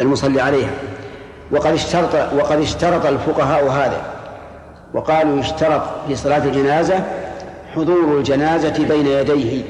المصلي 0.00 0.40
عليها. 0.40 0.70
وقد 1.50 1.72
اشترط 1.72 2.14
وقد 2.14 2.58
اشترط 2.58 3.06
الفقهاء 3.06 3.68
هذا. 3.68 4.00
وقالوا 4.94 5.40
يشترط 5.40 5.82
في 6.08 6.16
صلاة 6.16 6.44
الجنازة 6.44 7.04
حضور 7.74 8.18
الجنازة 8.18 8.86
بين 8.88 9.06
يديه. 9.06 9.64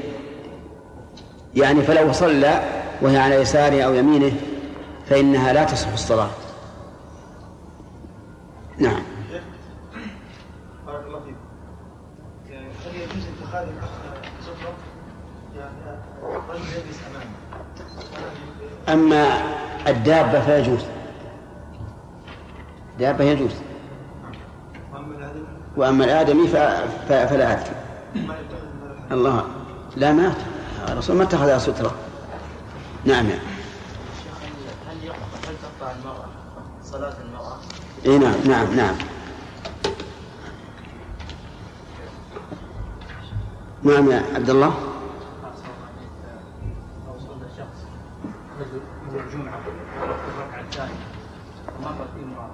يعني 1.55 1.81
فلو 1.81 2.11
صلى 2.11 2.63
وهي 3.01 3.17
على 3.17 3.35
يساره 3.35 3.81
أو 3.81 3.93
يمينه 3.93 4.31
فإنها 5.09 5.53
لا 5.53 5.63
تصح 5.63 5.93
الصلاة. 5.93 6.29
نعم 8.77 9.03
بارك 10.87 11.05
الله 11.07 11.19
فيك 11.19 11.35
يعني 12.49 12.67
هل 12.67 12.95
يجوز 12.95 13.23
اتخاذ 13.41 13.65
سفرة 14.41 14.73
يعني 15.57 15.97
رجل 16.23 16.61
يجلس 16.61 16.99
امامه 17.09 17.33
أما 18.89 19.25
الدابة 20.03 20.39
فيجوز 20.41 20.79
دابة 22.99 23.23
يجوز 23.23 23.51
واما 24.93 25.15
الادمي 25.15 25.43
وأما 25.77 26.03
الآدمي 26.05 26.47
ف- 26.47 26.55
ف- 27.09 27.29
فلا 27.29 27.53
أدري. 27.53 27.75
الله 29.11 29.45
لا 29.97 30.11
مات 30.11 30.35
الرسول 30.89 31.15
ما 31.15 31.23
اتخذها 31.23 31.57
سترة. 31.57 31.91
نعم. 33.05 33.25
نعم 33.25 33.39
هل 34.89 35.09
هل 35.47 35.55
تقطع 35.79 35.91
المرأة؟ 35.91 36.25
صلاة 36.83 37.13
المرأة؟ 37.25 37.57
إي 38.05 38.17
نعم 38.17 38.35
نعم 38.47 38.75
نعم. 38.75 38.95
نعم 43.83 44.11
يا 44.11 44.23
عبد 44.35 44.49
الله 44.49 44.67
لو 47.07 47.19
صلى 47.19 47.47
شخص 47.57 47.85
رجل 48.59 48.81
يوم 49.13 49.23
الجمعة 49.27 49.57
الركعة 49.57 50.61
الثانية 50.61 51.05
ومرت 51.79 52.07
به 52.15 52.23
امرأة 52.23 52.49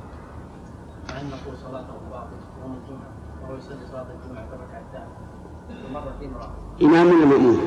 مع 1.10 1.20
أن 1.22 1.30
نقول 1.30 1.58
صلاته 1.58 1.94
باطل 2.12 2.38
يوم 2.62 2.74
الجمعة 2.84 3.12
وهو 3.42 3.56
يصلي 3.58 3.88
صلاة 3.92 4.06
الجمعة 4.24 4.46
في 4.48 4.54
الركعة 4.56 4.82
الثانية 4.88 5.86
ومرت 5.90 6.14
به 6.20 6.26
امرأة 6.26 6.50
إمام 6.82 7.08
ولا 7.08 7.26
مأموم؟ 7.26 7.60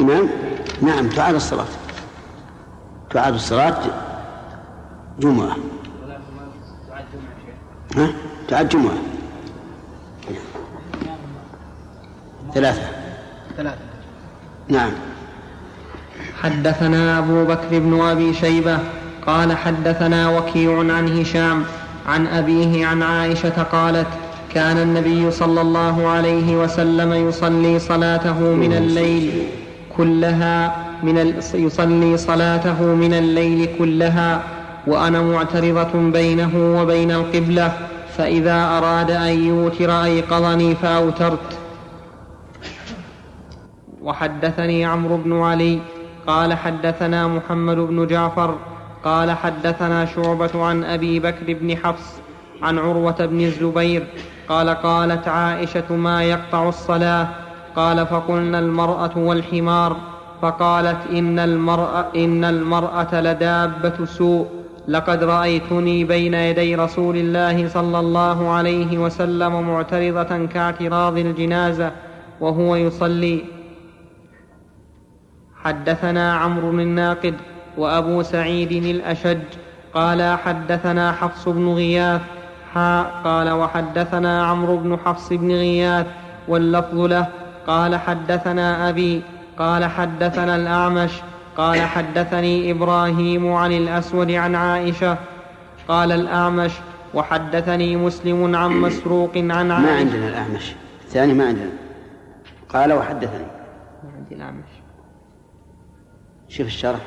إمام؟ 0.00 0.28
نعم 0.82 1.08
تعاد 1.08 1.34
الصلاة. 1.34 1.66
تعاد 3.10 3.34
الصلاة 3.34 3.78
جمعة. 5.18 5.56
ها؟ 7.96 8.08
تعاد 8.48 8.68
جمعة. 8.68 8.94
ثلاثة. 12.54 12.82
ثلاثة. 13.56 13.78
نعم. 14.68 14.90
حدثنا 16.42 17.18
أبو 17.18 17.44
بكر 17.44 17.78
بن 17.78 18.00
أبي 18.00 18.34
شيبة 18.34 18.78
قال 19.26 19.56
حدثنا 19.56 20.38
وكيع 20.38 20.78
عن 20.78 21.18
هشام 21.20 21.64
عن 22.06 22.26
أبيه 22.26 22.86
عن 22.86 23.02
عائشة 23.02 23.62
قالت 23.62 24.06
كان 24.54 24.78
النبي 24.78 25.30
صلى 25.30 25.60
الله 25.60 26.06
عليه 26.08 26.56
وسلم 26.56 27.12
يصلي 27.28 27.78
صلاته 27.78 28.40
من 28.40 28.72
الليل 28.72 29.32
كلها 29.96 30.76
من 31.02 31.18
ال... 31.18 31.34
يصلي 31.54 32.16
صلاته 32.16 32.82
من 32.82 33.14
الليل 33.14 33.68
كلها 33.78 34.42
وأنا 34.86 35.22
معترضة 35.22 36.10
بينه 36.10 36.80
وبين 36.80 37.10
القبلة 37.10 37.72
فإذا 38.16 38.78
أراد 38.78 39.10
أن 39.10 39.46
يوتر 39.46 40.04
أيقظني 40.04 40.74
فأوترت. 40.74 41.58
وحدثني 44.02 44.84
عمرو 44.84 45.16
بن 45.16 45.42
علي 45.42 45.78
قال 46.26 46.54
حدثنا 46.54 47.28
محمد 47.28 47.76
بن 47.76 48.06
جعفر 48.06 48.54
قال 49.04 49.30
حدثنا 49.30 50.06
شعبة 50.06 50.64
عن 50.64 50.84
أبي 50.84 51.20
بكر 51.20 51.54
بن 51.60 51.76
حفص 51.76 52.21
عن 52.62 52.78
عروة 52.78 53.26
بن 53.26 53.40
الزبير 53.40 54.06
قال 54.48 54.70
قالت 54.70 55.28
عائشة 55.28 55.96
ما 55.96 56.24
يقطع 56.24 56.68
الصلاة؟ 56.68 57.28
قال 57.76 58.06
فقلنا 58.06 58.58
المرأة 58.58 59.18
والحمار 59.18 59.96
فقالت 60.42 61.06
إن 61.12 61.38
المرأة, 61.38 62.06
إن 62.16 62.44
المرأة 62.44 63.20
لدابة 63.20 64.04
سوء 64.04 64.46
لقد 64.88 65.24
رأيتني 65.24 66.04
بين 66.04 66.34
يدي 66.34 66.74
رسول 66.74 67.16
الله 67.16 67.68
صلى 67.68 67.98
الله 67.98 68.50
عليه 68.50 68.98
وسلم 68.98 69.68
معترضة 69.68 70.46
كاعتراض 70.46 71.18
الجنازة 71.18 71.92
وهو 72.40 72.76
يصلي. 72.76 73.44
حدثنا 75.64 76.34
عمرو 76.34 76.70
الناقد 76.70 77.34
وأبو 77.78 78.22
سعيد 78.22 78.72
الأشج 78.72 79.38
قال 79.94 80.38
حدثنا 80.38 81.12
حفص 81.12 81.48
بن 81.48 81.68
غياث 81.68 82.20
حا 82.74 83.02
قال 83.24 83.50
وحدثنا 83.50 84.46
عمرو 84.46 84.76
بن 84.76 84.98
حفص 85.04 85.32
بن 85.32 85.50
غياث 85.50 86.06
واللفظ 86.48 86.98
له 86.98 87.28
قال 87.66 87.96
حدثنا 87.96 88.88
أبي 88.88 89.22
قال 89.58 89.84
حدثنا 89.84 90.56
الأعمش 90.56 91.12
قال 91.56 91.80
حدثني 91.80 92.70
إبراهيم 92.70 93.52
عن 93.52 93.72
الأسود 93.72 94.30
عن 94.30 94.54
عائشة 94.54 95.16
قال 95.88 96.12
الأعمش 96.12 96.72
وحدثني 97.14 97.96
مسلم 97.96 98.56
عن 98.56 98.70
مسروق 98.70 99.36
عن 99.36 99.68
ما 99.68 99.74
عائشة. 99.74 99.98
عندنا 99.98 100.28
الأعمش. 100.28 100.74
الثاني 101.04 101.34
ما 101.34 101.46
عندنا. 101.46 101.70
قال 102.68 102.92
وحدثني. 102.92 103.46
ما 104.04 104.10
عندي 104.16 104.34
الأعمش. 104.34 104.70
شوف 106.48 106.66
الشرح. 106.66 107.00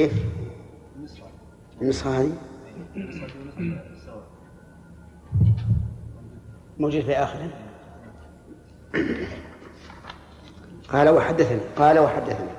كيف؟ 0.00 0.12
النسخة 1.82 2.20
هذه. 2.20 2.32
موجود 6.78 7.00
في 7.00 7.12
آخره. 7.12 7.50
قال 10.88 11.08
وحدثني 11.08 11.60
قال 11.76 11.98
وحدثني. 11.98 12.50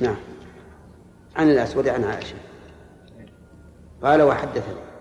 نعم. 0.00 0.16
عن 1.36 1.50
الأسود 1.50 1.88
عن 1.88 2.04
عائشة. 2.04 2.36
قال 4.02 4.22
وحدثني. 4.22 4.93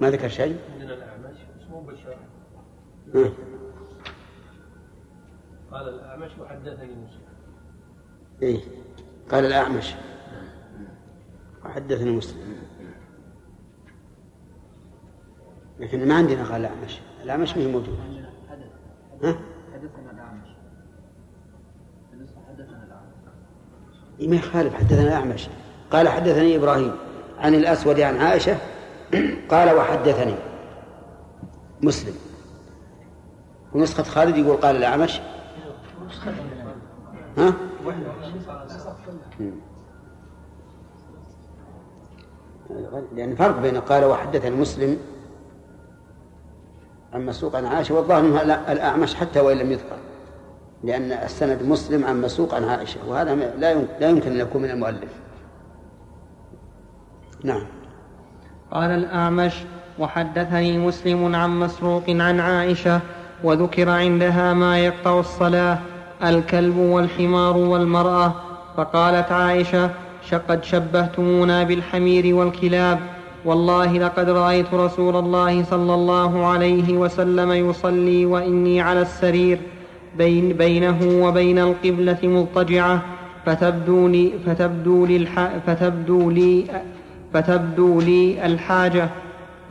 ما 0.00 0.10
ذكر 0.10 0.28
شيء؟ 0.28 0.58
عندنا 0.72 0.94
الأعمش 0.94 1.36
اسمه. 1.60 3.30
قال 5.70 5.88
الأعمش 5.88 6.30
وحدثني 6.40 6.94
مسلم 6.94 7.30
إيه. 8.42 8.60
قال 9.30 9.44
الأعمش. 9.44 9.94
وحدثني 11.64 12.10
مسلم 12.10 12.56
لكن 15.80 16.08
ما 16.08 16.14
عندنا 16.14 16.44
قال 16.44 16.60
الأعمش. 16.60 17.00
الأعمش 17.24 17.56
ما 17.56 17.62
هي 17.62 17.66
موجود 17.66 17.98
ها؟ 19.22 19.38
حدثنا 19.72 20.10
الأعمش. 20.12 20.48
حدثنا 22.48 22.84
الأعمش. 22.84 23.16
إيه 24.20 24.28
ما 24.28 24.36
يخالف 24.36 24.74
حدثنا 24.74 25.02
الأعمش. 25.02 25.48
قال 25.90 26.08
حدثني 26.08 26.56
إبراهيم 26.56 26.92
عن 27.38 27.54
الأسود 27.54 28.00
عن 28.00 28.16
عائشة 28.16 28.56
قال 29.50 29.76
وحدثني 29.76 30.34
مسلم. 31.82 32.14
ونسخة 33.72 34.02
خالد 34.02 34.36
يقول 34.36 34.56
قال 34.56 34.76
الأعمش. 34.76 35.20
ها؟ 37.38 37.54
لأن 43.14 43.34
فرق 43.34 43.60
بين 43.60 43.80
قال 43.80 44.04
وحدثني 44.04 44.56
مسلم 44.56 44.98
عن 47.12 47.26
مسوق 47.26 47.56
عن 47.56 47.66
عائشة 47.66 47.94
والظاهر 47.94 48.20
أنه 48.20 48.42
الأعمش 48.72 49.14
حتى 49.14 49.40
وإن 49.40 49.58
لم 49.58 49.72
يذكر 49.72 49.96
لأن 50.84 51.12
السند 51.12 51.62
مسلم 51.62 52.04
عن 52.04 52.20
مسوق 52.20 52.54
عن 52.54 52.64
عائشة 52.64 53.08
وهذا 53.08 53.34
لا 53.34 53.74
لا 53.74 54.08
يمكن 54.08 54.32
أن 54.32 54.40
يكون 54.40 54.62
من 54.62 54.70
المؤلف. 54.70 55.10
نعم. 57.44 57.66
قال 58.70 58.90
الأعمش 58.90 59.52
وحدثني 59.98 60.78
مسلم 60.78 61.34
عن 61.34 61.60
مسروق 61.60 62.04
عن 62.08 62.40
عائشة 62.40 63.00
وذكر 63.44 63.88
عندها 63.88 64.54
ما 64.54 64.78
يقطع 64.78 65.20
الصلاة 65.20 65.78
الكلب 66.24 66.76
والحمار 66.76 67.56
والمرأة 67.56 68.34
فقالت 68.76 69.32
عائشة 69.32 69.90
قد 70.48 70.64
شبهتمونا 70.64 71.62
بالحمير 71.62 72.34
والكلاب 72.34 72.98
والله 73.44 73.98
لقد 73.98 74.30
رأيت 74.30 74.74
رسول 74.74 75.16
الله 75.16 75.64
صلى 75.64 75.94
الله 75.94 76.46
عليه 76.46 76.96
وسلم 76.96 77.52
يصلي 77.52 78.26
وإني 78.26 78.80
على 78.80 79.02
السرير 79.02 79.58
بين 80.18 80.52
بينه 80.52 80.98
وبين 81.24 81.58
القبلة 81.58 82.18
مضطجعة 82.22 83.02
فتبدو 83.46 84.08
لي 84.08 84.32
فتبدو 84.46 85.06
لي 85.06 85.26
فتبدو 85.66 86.30
لي 86.30 86.64
فتبدو 87.34 88.00
لي 88.00 88.46
الحاجة 88.46 89.08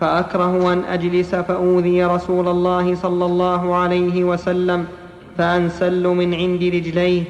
فأكره 0.02 0.74
أن 0.74 0.84
أجلس 0.84 1.36
فأوذي 1.36 2.06
رسول 2.06 2.48
الله 2.48 2.96
صلى 2.96 3.26
الله 3.26 3.76
عليه 3.76 4.24
وسلم 4.24 4.86
فأنسل 5.38 6.08
من 6.08 6.34
عند 6.34 6.64
رجليه. 6.64 7.24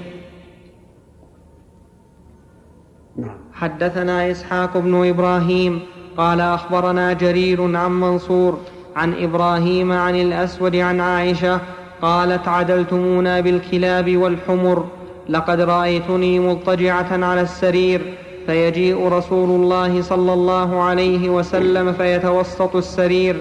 حدثنا 3.54 4.32
إسحاق 4.32 4.78
بن 4.78 5.08
إبراهيم 5.08 5.80
قال 6.18 6.42
أخبرنا 6.42 7.14
جرير 7.14 7.78
عن 7.78 7.92
منصور 7.92 8.60
عن 8.96 9.14
إبراهيم 9.14 9.92
عن 9.92 10.16
الأسود 10.16 10.76
عن 10.76 11.00
عائشة 11.02 11.60
قالت 12.02 12.48
عدلتمونا 12.48 13.40
بالكلاب 13.40 14.18
والحمر 14.18 14.86
لقد 15.30 15.62
رأيتني 15.62 16.40
مضطجعة 16.40 17.26
على 17.26 17.42
السرير 17.42 18.14
فيجيء 18.50 19.08
رسول 19.08 19.50
الله 19.50 20.02
صلى 20.02 20.34
الله 20.34 20.82
عليه 20.82 21.30
وسلم 21.30 21.94
فيتوسط 21.94 22.76
السرير 22.76 23.36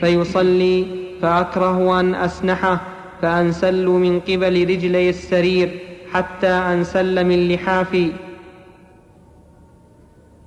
فيصلي 0.00 0.86
فأكره 1.22 2.00
أن 2.00 2.14
أسنحه 2.14 2.80
فأنسل 3.22 3.86
من 3.86 4.20
قبل 4.20 4.68
رجلي 4.68 5.08
السرير 5.08 5.80
حتى 6.12 6.48
أنسل 6.48 7.26
من 7.26 7.48
لحافي. 7.48 8.12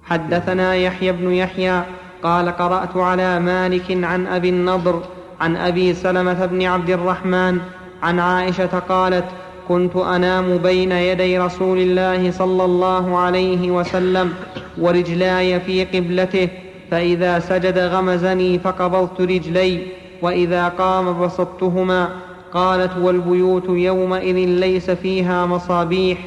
حدثنا 0.03 0.75
يحيى 0.75 1.11
بن 1.11 1.31
يحيى 1.31 1.83
قال 2.23 2.49
قرأت 2.49 2.97
على 2.97 3.39
مالك 3.39 4.03
عن 4.03 4.27
أبي 4.27 4.49
النضر 4.49 5.03
عن 5.41 5.55
أبي 5.55 5.93
سلمة 5.93 6.45
بن 6.45 6.65
عبد 6.65 6.89
الرحمن 6.89 7.59
عن 8.03 8.19
عائشة 8.19 8.79
قالت 8.79 9.25
كنت 9.67 9.95
أنام 9.95 10.57
بين 10.57 10.91
يدي 10.91 11.39
رسول 11.39 11.77
الله 11.77 12.31
صلى 12.31 12.65
الله 12.65 13.17
عليه 13.17 13.71
وسلم 13.71 14.33
ورجلاي 14.77 15.59
في 15.59 15.85
قبلته 15.85 16.49
فإذا 16.91 17.39
سجد 17.39 17.77
غمزني 17.77 18.59
فقبضت 18.59 19.21
رجلي 19.21 19.87
وإذا 20.21 20.67
قام 20.67 21.25
بسطتهما 21.25 22.09
قالت 22.53 22.97
والبيوت 22.97 23.69
يومئذ 23.69 24.35
ليس 24.35 24.91
فيها 24.91 25.45
مصابيح. 25.45 26.17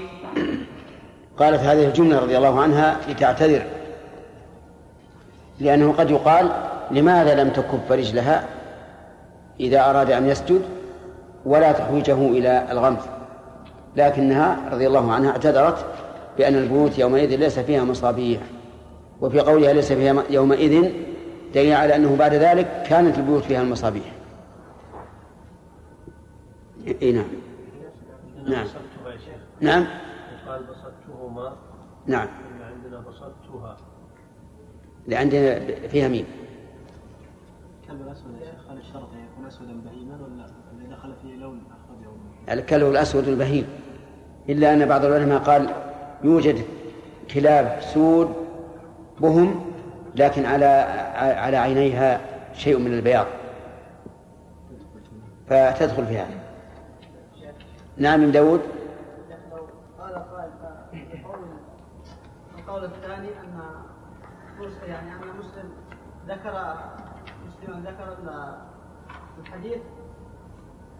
قالت 1.39 1.61
هذه 1.61 1.87
الجملة 1.87 2.19
رضي 2.19 2.37
الله 2.37 2.61
عنها 2.61 2.97
لتعتذر 3.09 3.63
لأنه 5.61 5.93
قد 5.93 6.11
يقال 6.11 6.51
لماذا 6.91 7.43
لم 7.43 7.49
تكف 7.51 7.93
رجلها 7.93 8.45
إذا 9.61 9.91
أراد 9.91 10.11
أن 10.11 10.29
يسجد 10.29 10.63
ولا 11.47 11.73
تحويجه 11.73 12.15
إلى 12.15 12.67
الغمز؟ 12.71 13.20
لكنها 13.97 14.71
رضي 14.73 14.87
الله 14.87 15.13
عنها 15.13 15.31
اعتذرت 15.31 15.85
بأن 16.39 16.55
البيوت 16.55 16.99
يومئذ 16.99 17.37
ليس 17.37 17.59
فيها 17.59 17.85
مصابيح 17.85 18.41
وفي 19.21 19.41
قولها 19.41 19.73
ليس 19.73 19.93
فيها 19.93 20.25
يومئذ 20.31 20.93
دليل 21.55 21.73
على 21.73 21.97
أنه 21.97 22.17
بعد 22.17 22.35
ذلك 22.35 22.83
كانت 22.87 23.19
البيوت 23.19 23.43
فيها 23.43 23.63
المصابيح. 23.63 24.13
اي 27.03 27.13
نعم. 27.13 27.27
نعم. 28.47 28.67
نعم. 29.61 29.87
قال 30.47 30.63
بسطتهما 30.63 31.57
نعم. 32.07 32.29
عندنا 32.63 33.01
بسطتها 33.01 33.77
لعندنا 35.09 35.61
فيها 35.89 36.09
ميم. 36.09 36.25
الكلب 37.83 38.03
الأسود 38.03 38.35
يا 38.41 38.47
شيخ 38.47 38.71
هل 38.71 38.79
الشرط 38.79 39.09
يكون 39.33 39.47
أسودا 39.47 39.81
بهيما 39.85 40.15
ولا 40.15 40.47
اللي 40.73 40.97
دخل 40.97 41.15
فيه 41.23 41.37
لون 41.37 41.61
اخضر 41.71 42.09
أو 42.09 42.55
الكلب 42.55 42.91
الأسود 42.91 43.29
البهيم. 43.29 43.67
إلا 44.51 44.73
أن 44.75 44.89
بعض 44.89 45.05
العلماء 45.05 45.39
قال 45.39 45.71
يوجد 46.25 46.65
كلاب 47.35 47.79
سود 47.81 48.35
بهم 49.21 49.73
لكن 50.15 50.47
على 50.47 50.65
على 51.17 51.57
عينيها 51.57 52.21
شيء 52.55 52.79
من 52.79 52.93
البياض. 52.93 53.27
فتدخل 55.49 56.07
في 56.07 56.19
هذا 56.19 56.41
نعم 57.97 58.21
من 58.21 58.33
داود؟ 58.33 58.61
قال 59.99 60.15
قائل 60.15 60.51
القول 62.59 62.85
الثاني 62.85 63.29
أن 63.29 63.61
يعني 64.89 65.13
أن 65.13 65.39
مسلم 65.39 65.71
ذكر 66.29 66.75
مسلم 67.47 67.85
ذكر 67.87 68.17
الحديث 69.41 69.79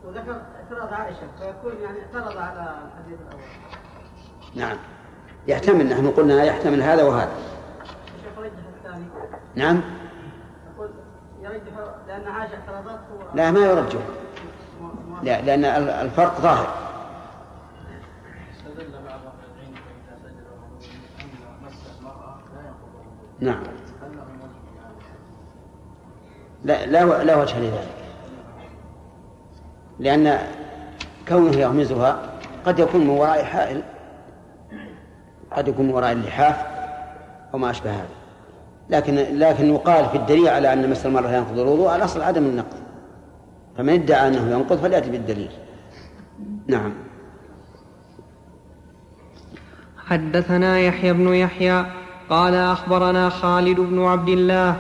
وذكر 0.05 0.43
اعتراض 0.57 0.93
عائشة 0.95 1.27
فيكون 1.39 1.73
يعني 1.83 1.99
اعترض 2.01 2.37
على 2.37 2.75
الحديث 2.87 3.19
الأول. 3.29 3.43
نعم. 4.55 4.77
يحتمل 5.47 5.89
نحن 5.89 6.11
قلنا 6.11 6.45
يحتمل 6.45 6.83
هذا 6.83 7.03
وهذا. 7.03 7.33
الشيخ 8.17 8.39
رجح 8.39 8.53
الثاني 8.77 9.05
نعم. 9.55 9.81
يقول 10.75 10.91
يرجح 11.43 11.73
لأن 12.09 12.29
عائشة 12.29 12.55
اعترضت 12.55 13.01
لا 13.35 13.51
ما 13.51 13.61
يرجح 13.61 14.01
لا 15.23 15.41
لأن 15.41 15.65
الفرق 16.07 16.41
ظاهر. 16.41 16.75
استدل 18.57 18.93
بعض 18.93 19.21
أهل 19.21 19.51
العلم 19.57 19.75
فاذا 19.75 20.19
سجد 20.23 20.47
أن 21.21 21.67
مس 21.67 21.99
المرأة 22.01 22.39
لا 22.55 22.61
ينقض 22.61 22.93
نعم؟ 23.41 23.63
لا 26.65 26.87
لا 26.87 27.25
لا 27.25 27.37
وجه 27.37 27.59
لذلك. 27.59 28.00
لأن 30.01 30.39
كونه 31.29 31.57
يغمزها 31.57 32.19
قد 32.67 32.79
يكون 32.79 33.01
من 33.01 33.09
وراء 33.09 33.45
حائل 33.45 33.83
قد 35.57 35.69
يكون 35.69 35.87
من 35.87 35.93
وراء 35.93 36.13
اللحاف 36.13 36.57
أو 37.55 37.59
ما 37.59 37.71
أشبه 37.71 37.91
هذا. 37.91 38.09
لكن 38.91 39.15
لكن 39.15 39.75
يقال 39.75 40.09
في 40.09 40.17
الدليل 40.17 40.49
على 40.49 40.73
أن 40.73 40.91
مس 40.91 41.07
المرأة 41.07 41.31
ينقض 41.31 41.59
الوضوء 41.59 41.97
الأصل 41.97 42.23
عدم 42.23 42.45
النقض. 42.45 42.79
فمن 43.79 43.93
ادعى 43.93 44.29
أنه 44.29 44.51
ينقض 44.51 44.79
فليأتي 44.79 45.11
بالدليل. 45.11 45.51
نعم. 46.67 46.93
حدثنا 50.07 50.79
يحيى 50.79 51.13
بن 51.13 51.35
يحيى 51.35 51.87
قال 52.31 52.55
أخبرنا 52.55 53.29
خالد 53.29 53.81
بن 53.81 54.05
عبد 54.05 54.29
الله 54.29 54.77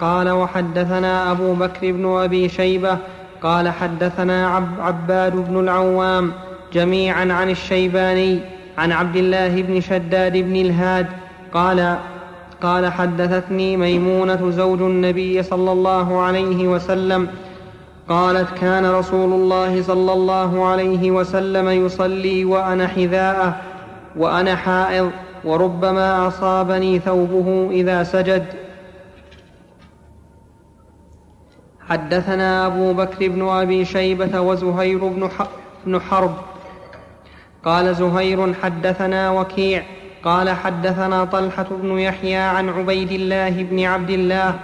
قال 0.00 0.30
وحدثنا 0.30 1.30
أبو 1.30 1.54
بكر 1.54 1.92
بن 1.92 2.06
أبي 2.06 2.48
شيبة 2.48 2.98
قال 3.44 3.68
حدثنا 3.68 4.48
عب 4.48 4.68
عباد 4.80 5.36
بن 5.36 5.60
العوام 5.60 6.32
جميعا 6.72 7.32
عن 7.32 7.50
الشيباني 7.50 8.38
عن 8.78 8.92
عبد 8.92 9.16
الله 9.16 9.62
بن 9.62 9.80
شداد 9.80 10.36
بن 10.36 10.56
الهاد 10.56 11.06
قال 11.52 11.96
قال 12.62 12.92
حدثتني 12.92 13.76
ميمونة 13.76 14.50
زوج 14.50 14.82
النبي 14.82 15.42
صلى 15.42 15.72
الله 15.72 16.20
عليه 16.20 16.68
وسلم 16.68 17.28
قالت 18.08 18.58
كان 18.60 18.86
رسول 18.86 19.32
الله 19.32 19.82
صلى 19.82 20.12
الله 20.12 20.66
عليه 20.66 21.10
وسلم 21.10 21.68
يصلي 21.68 22.44
وأنا 22.44 22.86
حذاءه 22.86 23.56
وأنا 24.16 24.56
حائض 24.56 25.10
وربما 25.44 26.28
أصابني 26.28 26.98
ثوبه 26.98 27.68
إذا 27.70 28.02
سجد 28.02 28.63
حدثنا 31.88 32.66
أبو 32.66 32.92
بكر 32.92 33.28
بن 33.28 33.48
أبي 33.48 33.84
شيبة 33.84 34.40
وزهير 34.40 34.98
بن, 35.86 36.00
حرب. 36.00 36.34
قال 37.64 37.94
زهير 37.94 38.54
حدثنا 38.62 39.30
وكيع. 39.30 39.82
قال 40.24 40.50
حدثنا 40.50 41.24
طلحة 41.24 41.66
بن 41.70 41.98
يحيى 41.98 42.36
عن 42.36 42.68
عبيد 42.68 43.12
الله 43.12 43.50
بن 43.62 43.84
عبد 43.84 44.10
الله. 44.10 44.54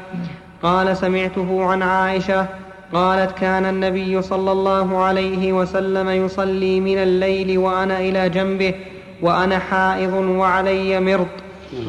قال 0.63 0.97
سمعته 0.97 1.65
عن 1.65 1.83
عائشة 1.83 2.47
قالت 2.93 3.39
كان 3.39 3.65
النبي 3.65 4.23
صلى 4.23 4.53
الله 4.53 5.03
عليه 5.03 5.53
وسلم 5.53 6.09
يصلي 6.09 6.81
من 6.81 6.99
الليل 6.99 7.59
وأنا 7.59 8.01
إلى 8.01 8.29
جنبه 8.29 8.75
وأنا 9.23 9.59
حائض 9.59 10.13
وعلي 10.13 11.01
مرط 11.01 11.27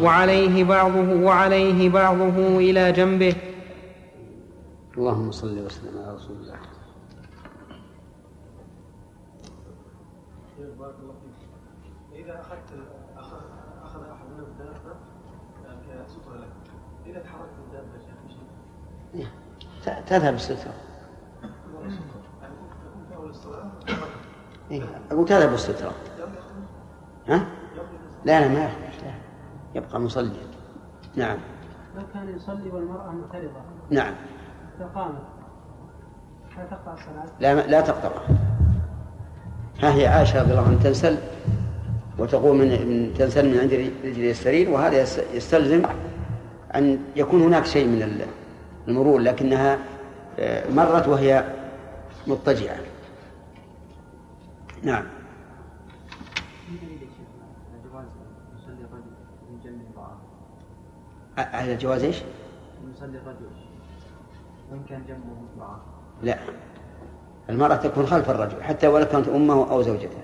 وعليه 0.01 0.63
بعضه 0.63 1.13
وعليه 1.23 1.89
بعضه 1.89 2.57
إلى 2.57 2.91
جنبه. 2.91 3.33
اللهم 4.97 5.31
صل 5.31 5.59
وسلم 5.65 6.03
على 6.03 6.15
رسول 6.15 6.35
الله. 6.35 6.59
بارك 10.79 10.95
الله 10.99 11.13
فيك. 11.13 12.25
إذا 12.25 12.41
أخذت 12.41 12.69
أخذ 13.17 13.37
أخذ 13.83 14.03
أحد 14.03 14.25
من 14.25 14.39
الدابة 14.39 14.95
كسترة 16.05 16.37
لك. 16.37 16.53
إذا 17.05 17.19
تحركت 17.19 17.55
الدابة 17.67 17.99
شيخ. 17.99 19.27
شيء 19.85 20.01
تذهب 20.07 20.33
السترة 20.33 20.73
يعني 24.71 24.83
إيه، 24.83 25.01
أقول 25.11 25.25
تذهب 25.27 25.53
السترة 25.53 25.93
ها؟ 27.27 27.45
لا 28.25 28.39
لا 28.39 28.47
ما 28.47 28.69
لا 29.03 29.13
يبقى 29.75 29.99
مصليا 29.99 30.47
نعم. 31.15 31.37
لو 31.95 32.01
كان 32.13 32.35
يصلي 32.35 32.69
والمرأة 32.69 33.11
معترضة 33.11 33.61
نعم. 33.89 34.15
هل 36.57 36.69
تقطع 36.69 36.93
الصلاة؟ 36.93 37.25
لا 37.39 37.67
لا 37.67 37.81
تقطع. 37.81 38.09
ها 39.83 39.93
هي 39.93 40.07
عائشة 40.07 40.41
رضي 40.41 40.51
الله 40.51 40.67
عنها 40.67 40.83
تنسل 40.83 41.17
وتقوم 42.19 42.57
من 42.57 42.67
من- 42.67 43.13
تنسل 43.17 43.49
من 43.53 43.59
عند 43.59 43.73
رجل 44.05 44.29
السرير 44.29 44.69
وهذا 44.69 45.01
يس- 45.01 45.21
يستلزم 45.33 45.81
أن 46.75 46.99
يكون 47.15 47.41
هناك 47.41 47.65
شيء 47.65 47.87
من 47.87 48.01
ال- 48.03 48.25
المرور 48.87 49.19
لكنها 49.19 49.77
آه، 50.39 50.69
مرت 50.71 51.07
وهي 51.07 51.43
مضطجعة. 52.27 52.75
نعم. 54.83 55.03
على 61.37 61.75
جواز 61.75 62.03
إيش؟ 62.03 62.15
يصلي 62.95 63.17
الرجل 63.17 63.45
وإن 64.71 64.83
كان 64.89 65.03
جنبه 65.07 65.23
امرأة 65.55 65.79
لا. 66.23 66.37
المرأة 67.49 67.75
تكون 67.75 68.05
خلف 68.05 68.29
الرجل 68.29 68.63
حتى 68.63 68.87
ولو 68.87 69.05
كانت 69.05 69.27
أمه 69.27 69.71
أو 69.71 69.81
زوجته. 69.81 70.17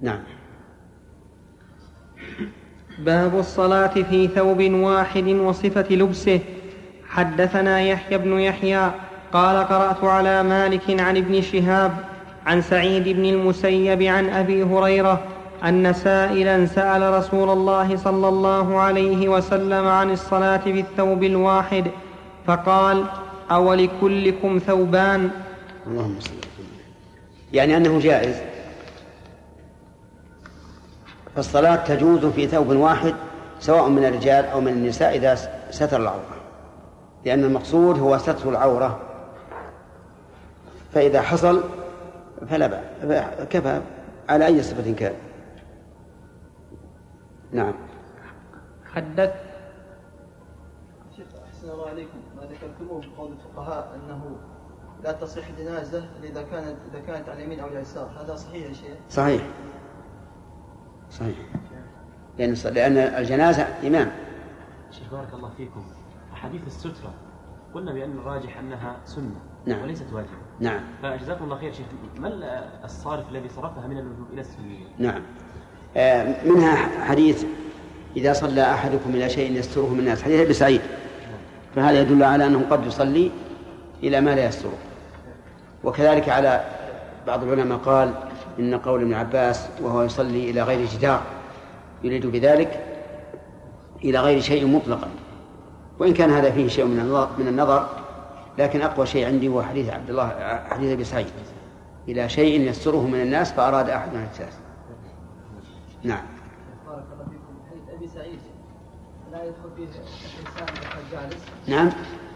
نعم. 0.00 0.20
باب 2.98 3.38
الصلاة 3.38 3.86
في 4.02 4.28
ثوب 4.28 4.62
واحد 4.72 5.28
وصفة 5.28 5.86
لبسه. 5.90 6.40
حدثنا 7.06 7.80
يحيى 7.80 8.18
بن 8.18 8.32
يحيى 8.32 8.90
قال 9.32 9.66
قرأت 9.66 10.04
على 10.04 10.42
مالك 10.42 11.00
عن 11.00 11.16
ابن 11.16 11.40
شهاب 11.40 11.92
عن 12.46 12.62
سعيد 12.62 13.08
بن 13.08 13.24
المسيب 13.24 14.02
عن 14.02 14.28
أبي 14.30 14.62
هريرة 14.62 15.22
أن 15.64 15.92
سائلا 15.92 16.66
سأل 16.66 17.14
رسول 17.14 17.50
الله 17.50 17.96
صلى 17.96 18.28
الله 18.28 18.80
عليه 18.80 19.28
وسلم 19.28 19.86
عن 19.86 20.10
الصلاة 20.10 20.56
في 20.56 20.80
الثوب 20.80 21.22
الواحد 21.22 21.84
فقال 22.46 23.04
أولكلكم 23.50 24.58
ثوبان؟ 24.58 25.30
اللهم 25.86 26.20
صل. 26.20 26.30
يعني 27.52 27.76
أنه 27.76 27.98
جائز؟ 28.00 28.36
فالصلاة 31.36 31.76
تجوز 31.76 32.26
في 32.26 32.46
ثوب 32.46 32.68
واحد 32.68 33.14
سواء 33.60 33.88
من 33.88 34.04
الرجال 34.04 34.44
أو 34.44 34.60
من 34.60 34.72
النساء 34.72 35.16
إذا 35.16 35.38
ستر 35.70 36.00
العورة. 36.00 36.36
لأن 37.24 37.44
المقصود 37.44 37.98
هو 37.98 38.18
ستر 38.18 38.48
العورة. 38.48 39.00
فإذا 40.94 41.22
حصل 41.22 41.62
فلا 42.50 42.66
بأس 43.02 43.24
كفى 43.50 43.80
على 44.28 44.46
أي 44.46 44.62
صفة 44.62 44.92
كان. 44.92 45.14
نعم. 47.52 47.74
حدث. 48.92 49.34
شيخ 51.16 51.26
أحسن 51.46 51.70
الله 51.70 51.88
عليكم. 51.88 52.18
ما 52.36 52.42
ذكرتموه 52.42 53.00
بقول 53.00 53.32
الفقهاء 53.32 53.94
أنه 53.94 54.36
لا 55.04 55.12
تصح 55.12 55.46
الجنازة 55.46 56.08
إذا 56.22 56.42
كانت 56.42 56.76
إذا 56.90 57.00
كانت 57.00 57.28
على 57.28 57.38
اليمين 57.38 57.60
أو 57.60 57.68
اليسار. 57.68 58.10
هذا 58.20 58.36
صحيح 58.36 58.66
يا 58.68 58.72
شيخ؟ 58.72 58.96
صحيح. 59.10 59.42
صحيح. 61.10 61.36
لأن 62.38 62.54
لأن 62.74 62.96
الجنازة 62.96 63.62
إمام. 63.62 64.10
شيخ 64.90 65.10
بارك 65.12 65.34
الله 65.34 65.50
فيكم. 65.56 65.84
أحاديث 66.32 66.66
السترة. 66.66 67.14
قلنا 67.74 67.92
بأن 67.92 68.18
الراجح 68.18 68.58
أنها 68.58 68.96
سنة 69.04 69.40
نعم. 69.66 69.82
وليست 69.82 70.12
واجبة. 70.12 70.30
نعم. 70.60 70.80
فجزاكم 71.02 71.44
الله 71.44 71.58
خير 71.58 71.72
شيخ. 71.72 71.86
ما 72.18 72.84
الصارف 72.84 73.28
الذي 73.28 73.48
صرفها 73.48 73.86
من 73.86 73.98
الوجوب 73.98 74.26
إلى 74.32 74.40
السنية؟ 74.40 74.86
نعم. 74.98 75.22
منها 76.44 76.76
حديث 77.04 77.44
إذا 78.16 78.32
صلى 78.32 78.62
أحدكم 78.62 79.10
إلى 79.14 79.28
شيء 79.28 79.52
يستره 79.52 79.88
من 79.88 79.98
الناس 79.98 80.22
حديث 80.22 80.40
أبي 80.40 80.52
سعيد. 80.52 80.80
فهذا 81.76 82.00
يدل 82.00 82.22
على 82.22 82.46
أنه 82.46 82.64
قد 82.70 82.86
يصلي 82.86 83.30
إلى 84.02 84.20
ما 84.20 84.34
لا 84.34 84.46
يستره. 84.46 84.78
وكذلك 85.84 86.28
على 86.28 86.64
بعض 87.26 87.42
العلماء 87.42 87.78
قال 87.78 88.14
إن 88.58 88.78
قول 88.78 89.02
ابن 89.02 89.14
عباس 89.14 89.68
وهو 89.82 90.02
يصلي 90.02 90.50
إلى 90.50 90.62
غير 90.62 90.86
جدار 90.86 91.22
يريد 92.04 92.26
بذلك 92.26 92.84
إلى 94.04 94.18
غير 94.18 94.40
شيء 94.40 94.66
مطلقا. 94.66 95.08
وإن 95.98 96.14
كان 96.14 96.30
هذا 96.30 96.50
فيه 96.50 96.68
شيء 96.68 96.84
من 96.84 97.26
من 97.38 97.48
النظر 97.48 97.86
لكن 98.58 98.82
أقوى 98.82 99.06
شيء 99.06 99.26
عندي 99.26 99.48
هو 99.48 99.62
حديث 99.62 99.90
عبد 99.90 100.10
الله 100.10 100.60
حديث 100.70 100.92
أبي 100.92 101.04
سعيد. 101.04 101.26
إلى 102.08 102.28
شيء 102.28 102.60
يستره 102.60 103.06
من 103.06 103.20
الناس 103.20 103.52
فأراد 103.52 103.90
أحد 103.90 104.14
أن 104.14 104.26
يجتاز 104.32 104.52
نعم. 106.02 106.24
بارك 106.86 107.04
الله 107.12 107.24
فيكم. 107.24 107.54
حديث 107.70 107.96
أبي 107.96 108.08
سعيد. 108.08 108.38
لا 109.32 109.44
يدخل 109.44 109.70
فيه 109.76 109.84
الإنسان 109.84 110.66
وهو 110.74 111.02
جالس. 111.12 111.44
نعم. 111.68 111.90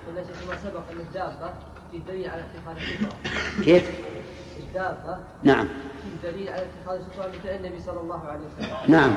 ولا 0.09 0.25
شيخ 0.25 0.49
ما 0.49 0.57
سبق 0.57 0.91
أن 0.91 1.01
الدابة 1.01 1.53
في 1.91 1.99
دليل 1.99 2.31
على 2.31 2.43
اتخاذ 2.43 2.77
السترة 2.77 3.17
كيف؟ 3.65 4.01
الدابة 4.59 5.19
نعم. 5.43 5.69
في 6.03 6.31
دليل 6.31 6.49
على 6.49 6.63
اتخاذ 6.63 6.99
السترة 7.01 7.29
مثل 7.29 7.49
النبي 7.49 7.81
صلى 7.81 8.01
الله 8.01 8.21
عليه 8.29 8.41
وسلم. 8.47 8.77
نعم. 8.89 9.15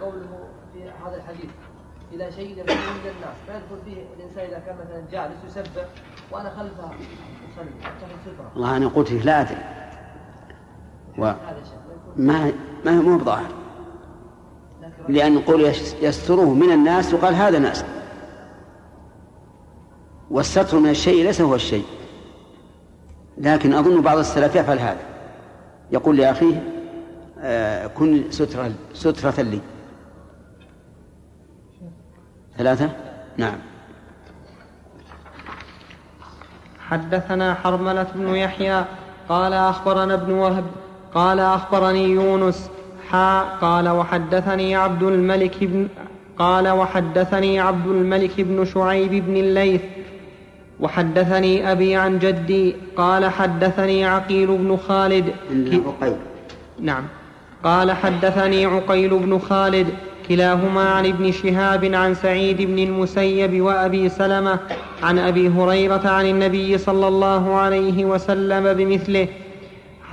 قوله 0.00 0.48
في 0.72 0.90
هذا 1.04 1.16
الحديث 1.16 1.50
إلى 2.12 2.32
شيء 2.32 2.50
يكون 2.50 2.76
من 2.76 3.10
الناس. 3.16 3.36
لا 3.48 3.56
يدخل 3.56 3.78
فيه 3.84 4.04
الإنسان 4.16 4.46
إذا 4.46 4.58
كان 4.58 4.76
مثلا 4.76 5.04
جالس 5.12 5.44
يسبح 5.46 5.84
وأنا 6.30 6.50
خلفه 6.50 6.90
سترة 8.22 8.50
والله 8.54 8.76
أنا 8.76 8.88
قلت 8.88 9.12
لا 9.12 9.40
أدري. 9.40 9.64
و... 11.18 11.32
ما 12.16 12.52
ما 12.84 12.98
هو 12.98 13.18
بظاهر. 13.18 13.63
لأن 15.08 15.34
نقول 15.34 15.60
يس- 15.64 15.96
يستره 16.02 16.54
من 16.54 16.72
الناس 16.72 17.12
يقال 17.12 17.34
هذا 17.34 17.58
ناس. 17.58 17.84
والستر 20.30 20.78
من 20.78 20.90
الشيء 20.90 21.24
ليس 21.24 21.40
هو 21.40 21.54
الشيء. 21.54 21.84
لكن 23.38 23.74
أظن 23.74 24.00
بعض 24.00 24.18
السلف 24.18 24.54
يفعل 24.54 24.78
هذا. 24.78 25.00
يقول 25.92 26.16
لأخيه 26.16 26.62
آه 27.40 27.86
كن 27.86 28.24
سترة 28.30 28.72
سترة 28.94 29.42
لي. 29.42 29.60
ثلاثة؟ 32.58 32.90
نعم. 33.36 33.58
حدثنا 36.88 37.54
حرملة 37.54 38.06
بن 38.14 38.28
يحيى 38.34 38.84
قال 39.28 39.52
أخبرنا 39.52 40.14
ابن 40.14 40.32
وهب 40.32 40.64
قال 41.14 41.40
أخبرني 41.40 42.04
يونس 42.04 42.70
حا 43.10 43.40
قال 43.40 43.88
وحدثني 43.88 44.76
عبد 44.76 45.02
الملك 45.02 45.64
بن 45.64 45.88
قال 46.38 46.68
وحدثني 46.68 47.60
عبد 47.60 47.86
الملك 47.86 48.40
بن 48.40 48.64
شعيب 48.64 49.24
بن 49.26 49.36
الليث 49.36 49.80
وحدثني 50.80 51.72
أبي 51.72 51.96
عن 51.96 52.18
جدي 52.18 52.76
قال 52.96 53.30
حدثني 53.30 54.04
عقيل 54.04 54.46
بن 54.46 54.76
خالد 54.76 55.24
عقيل. 55.50 56.16
نعم 56.80 57.04
قال 57.64 57.92
حدثني 57.92 58.66
عقيل 58.66 59.18
بن 59.18 59.38
خالد 59.38 59.86
كلاهما 60.28 60.90
عن 60.90 61.06
ابن 61.06 61.32
شهاب 61.32 61.94
عن 61.94 62.14
سعيد 62.14 62.62
بن 62.62 62.78
المسيب 62.78 63.60
وأبي 63.60 64.08
سلمة 64.08 64.58
عن 65.02 65.18
أبي 65.18 65.48
هريرة 65.48 66.08
عن 66.08 66.26
النبي 66.26 66.78
صلى 66.78 67.08
الله 67.08 67.54
عليه 67.54 68.04
وسلم 68.04 68.72
بمثله 68.72 69.28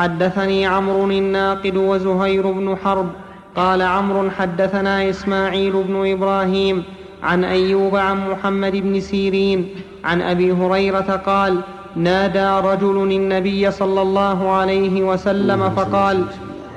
حدثني 0.02 0.66
عمرو 0.66 1.06
الناقد 1.06 1.78
وزهير 1.78 2.52
بن 2.52 2.78
حرب. 2.84 3.10
قال 3.56 3.82
عمرو 3.82 4.30
حدثنا 4.30 5.10
إسماعيل 5.10 5.72
بن 5.72 6.12
إبراهيم 6.12 6.84
عن 7.24 7.44
أيوب 7.44 7.96
عن 7.96 8.30
محمد 8.30 8.76
بن 8.76 9.00
سيرين 9.00 9.70
عن 10.04 10.22
أبي 10.22 10.52
هريرة 10.52 11.22
قال 11.26 11.60
نادى 11.96 12.68
رجل 12.68 12.98
النبي 13.12 13.72
صلى 13.72 14.02
الله 14.02 14.52
عليه 14.52 15.04
وسلم 15.04 15.70
فقال 15.70 16.26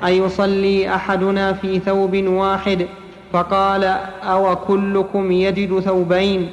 أيصلي 0.05 0.95
أحدنا 0.95 1.53
في 1.53 1.79
ثوب 1.79 2.15
واحد؟ 2.27 2.87
فقال 3.33 3.83
أو 4.23 4.55
كلكم 4.55 5.31
يجد 5.31 5.79
ثوبين؟ 5.79 6.49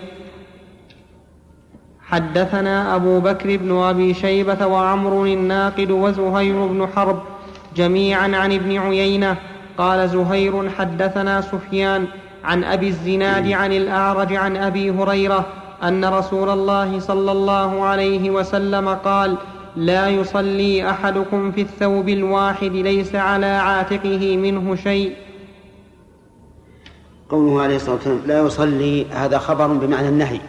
حدثنا 2.13 2.97
أبو 2.97 3.21
بكر 3.21 3.57
بن 3.57 3.77
أبي 3.77 4.15
شيبة 4.15 4.67
وعمر 4.67 5.25
الناقد 5.25 5.91
وزهير 5.91 6.67
بن 6.67 6.87
حرب 6.97 7.23
جميعا 7.77 8.37
عن 8.37 8.53
ابن 8.53 8.79
عيينة 8.79 9.37
قال 9.79 10.09
زهير 10.09 10.71
حدثنا 10.71 11.41
سفيان 11.41 12.07
عن 12.45 12.65
أبي 12.65 12.89
الزناد 12.89 13.53
عن 13.53 13.73
الأعرج 13.73 14.35
عن 14.35 14.57
أبي 14.57 14.91
هريرة 14.91 15.47
أن 15.83 16.05
رسول 16.05 16.51
الله 16.51 17.01
صلى 17.01 17.33
الله 17.33 17.85
عليه 17.85 18.31
وسلم 18.31 18.89
قال 18.89 19.37
لا 19.77 20.09
يصلي 20.09 20.91
أحدكم 20.91 21.53
في 21.53 21.61
الثوب 21.61 22.09
الواحد 22.09 22.73
ليس 22.73 23.15
على 23.15 23.47
عاتقه 23.47 24.37
منه 24.37 24.75
شيء. 24.75 25.13
قوله 27.29 27.63
عليه 27.63 27.77
الصلاة 27.77 27.95
والسلام 27.95 28.21
لا 28.27 28.41
يصلي 28.41 29.07
هذا 29.11 29.39
خبر 29.39 29.67
بمعنى 29.67 30.09
النهي. 30.09 30.41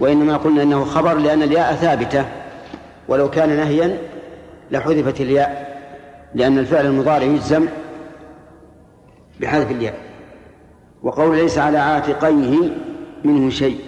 وإنما 0.00 0.36
قلنا 0.36 0.62
أنه 0.62 0.84
خبر 0.84 1.14
لأن 1.14 1.42
الياء 1.42 1.74
ثابتة. 1.74 2.24
ولو 3.08 3.30
كان 3.30 3.56
نهيا 3.56 3.98
لحذفت 4.70 5.20
الياء 5.20 5.80
لأن 6.34 6.58
الفعل 6.58 6.86
المضارع 6.86 7.24
يجزم 7.24 7.66
بحذف 9.40 9.70
الياء. 9.70 9.94
وقول 11.02 11.36
ليس 11.36 11.58
على 11.58 11.78
عاتقيه 11.78 12.58
منه 13.24 13.50
شيء. 13.50 13.78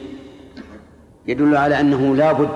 يدل 1.26 1.56
على 1.56 1.80
أنه 1.80 2.16
لا 2.16 2.32
بد 2.32 2.48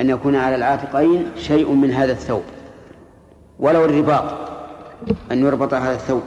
أن 0.00 0.10
يكون 0.10 0.36
على 0.36 0.56
العاتقين 0.56 1.26
شيء 1.36 1.72
من 1.72 1.92
هذا 1.92 2.12
الثوب. 2.12 2.42
ولو 3.58 3.84
الرباط 3.84 4.24
أن 5.32 5.38
يربط 5.38 5.74
هذا 5.74 5.94
الثوب. 5.94 6.22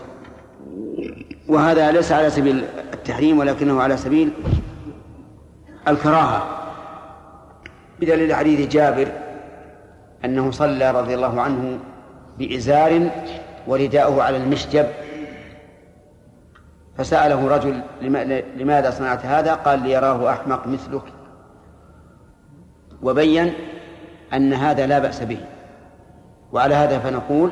وهذا 1.48 1.92
ليس 1.92 2.12
على 2.12 2.30
سبيل 2.30 2.64
التحريم 2.94 3.40
ولكنه 3.40 3.82
على 3.82 3.98
سبيل 3.98 4.30
الكراهة. 5.88 6.48
بدليل 8.00 8.36
حديث 8.36 8.70
جابر 8.70 9.08
أنه 10.26 10.52
صلى 10.52 10.92
رضي 10.92 11.16
الله 11.16 11.42
عنه 11.42 11.80
بإزار 12.38 13.10
ورداؤه 13.68 14.24
على 14.24 14.38
المشجب 14.38 14.88
فسأله 16.98 17.48
رجل 17.48 17.82
لماذا 18.56 18.92
صنعت 18.92 19.26
هذا؟ 19.26 19.54
قال 19.54 19.80
ليراه 19.80 20.32
أحمق 20.32 20.68
مثلك. 20.68 21.04
وبين 23.04 23.54
أن 24.34 24.54
هذا 24.54 24.88
لا 24.88 25.00
بأس 25.00 25.24
به. 25.24 25.38
وعلى 26.52 26.76
هذا 26.76 27.00
فنقول 27.00 27.52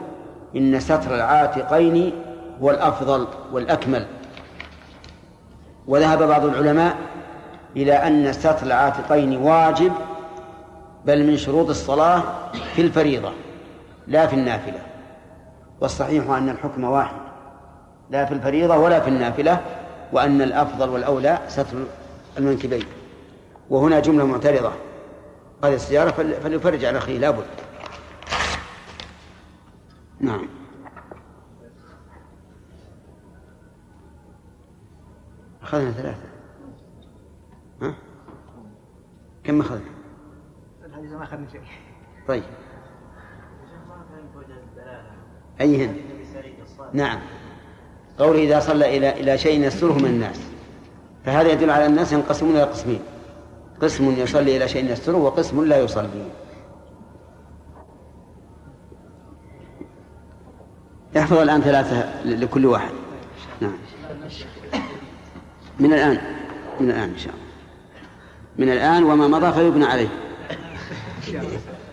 إن 0.55 0.79
ستر 0.79 1.15
العاتقين 1.15 2.13
هو 2.61 2.71
الأفضل 2.71 3.27
والأكمل. 3.51 4.05
وذهب 5.87 6.23
بعض 6.23 6.45
العلماء 6.45 6.95
إلى 7.75 7.93
أن 7.93 8.33
ستر 8.33 8.63
العاتقين 8.63 9.37
واجب 9.37 9.91
بل 11.05 11.27
من 11.27 11.37
شروط 11.37 11.69
الصلاة 11.69 12.23
في 12.75 12.81
الفريضة 12.81 13.31
لا 14.07 14.27
في 14.27 14.35
النافلة. 14.35 14.79
والصحيح 15.81 16.29
أن 16.29 16.49
الحكم 16.49 16.83
واحد 16.83 17.15
لا 18.09 18.25
في 18.25 18.33
الفريضة 18.33 18.77
ولا 18.77 18.99
في 18.99 19.09
النافلة 19.09 19.61
وأن 20.13 20.41
الأفضل 20.41 20.89
والأولى 20.89 21.39
ستر 21.47 21.77
المنكبين. 22.37 22.85
وهنا 23.69 23.99
جملة 23.99 24.25
معترضة 24.25 24.71
هذه 25.63 25.75
السيارة 25.75 26.11
فليفرج 26.43 26.85
على 26.85 26.97
أخيه 26.97 27.17
لابد 27.17 27.45
نعم. 30.19 30.47
أخذنا 35.63 35.91
ثلاثة. 35.91 36.32
ها؟ 37.81 37.93
كم 39.43 39.61
أخذنا؟ 39.61 39.81
الحديث 40.85 41.11
ما 41.11 41.23
أخذنا 41.23 41.47
شيء. 41.51 41.61
طيب. 42.27 42.43
أيهن؟ 45.61 45.95
نعم. 46.93 47.19
قوله 48.19 48.39
إذا 48.39 48.59
صلى 48.59 48.97
إلى 48.97 49.09
إلى 49.19 49.37
شيء 49.37 49.61
يستره 49.61 49.93
من 49.93 50.05
الناس. 50.05 50.39
فهذا 51.25 51.51
يدل 51.51 51.69
على 51.69 51.85
الناس 51.85 52.13
ينقسمون 52.13 52.55
إلى 52.55 52.63
قسمين. 52.63 53.01
قسم 53.81 54.11
يصلي 54.11 54.57
إلى 54.57 54.67
شيء 54.67 54.91
يستره 54.91 55.17
وقسم 55.17 55.65
لا 55.65 55.79
يصلي. 55.79 56.31
احفظ 61.17 61.37
الآن 61.37 61.61
ثلاثة 61.61 62.23
لكل 62.25 62.65
واحد. 62.65 62.93
نعم. 63.61 63.77
من 65.79 65.93
الآن. 65.93 66.17
من 66.79 66.89
الآن 66.89 67.09
إن 67.09 67.17
شاء 67.17 67.33
الله. 67.33 67.42
من 68.57 68.69
الآن 68.69 69.03
وما 69.03 69.27
مضى 69.27 69.51
فيبنى 69.51 69.85
عليه. 69.85 70.07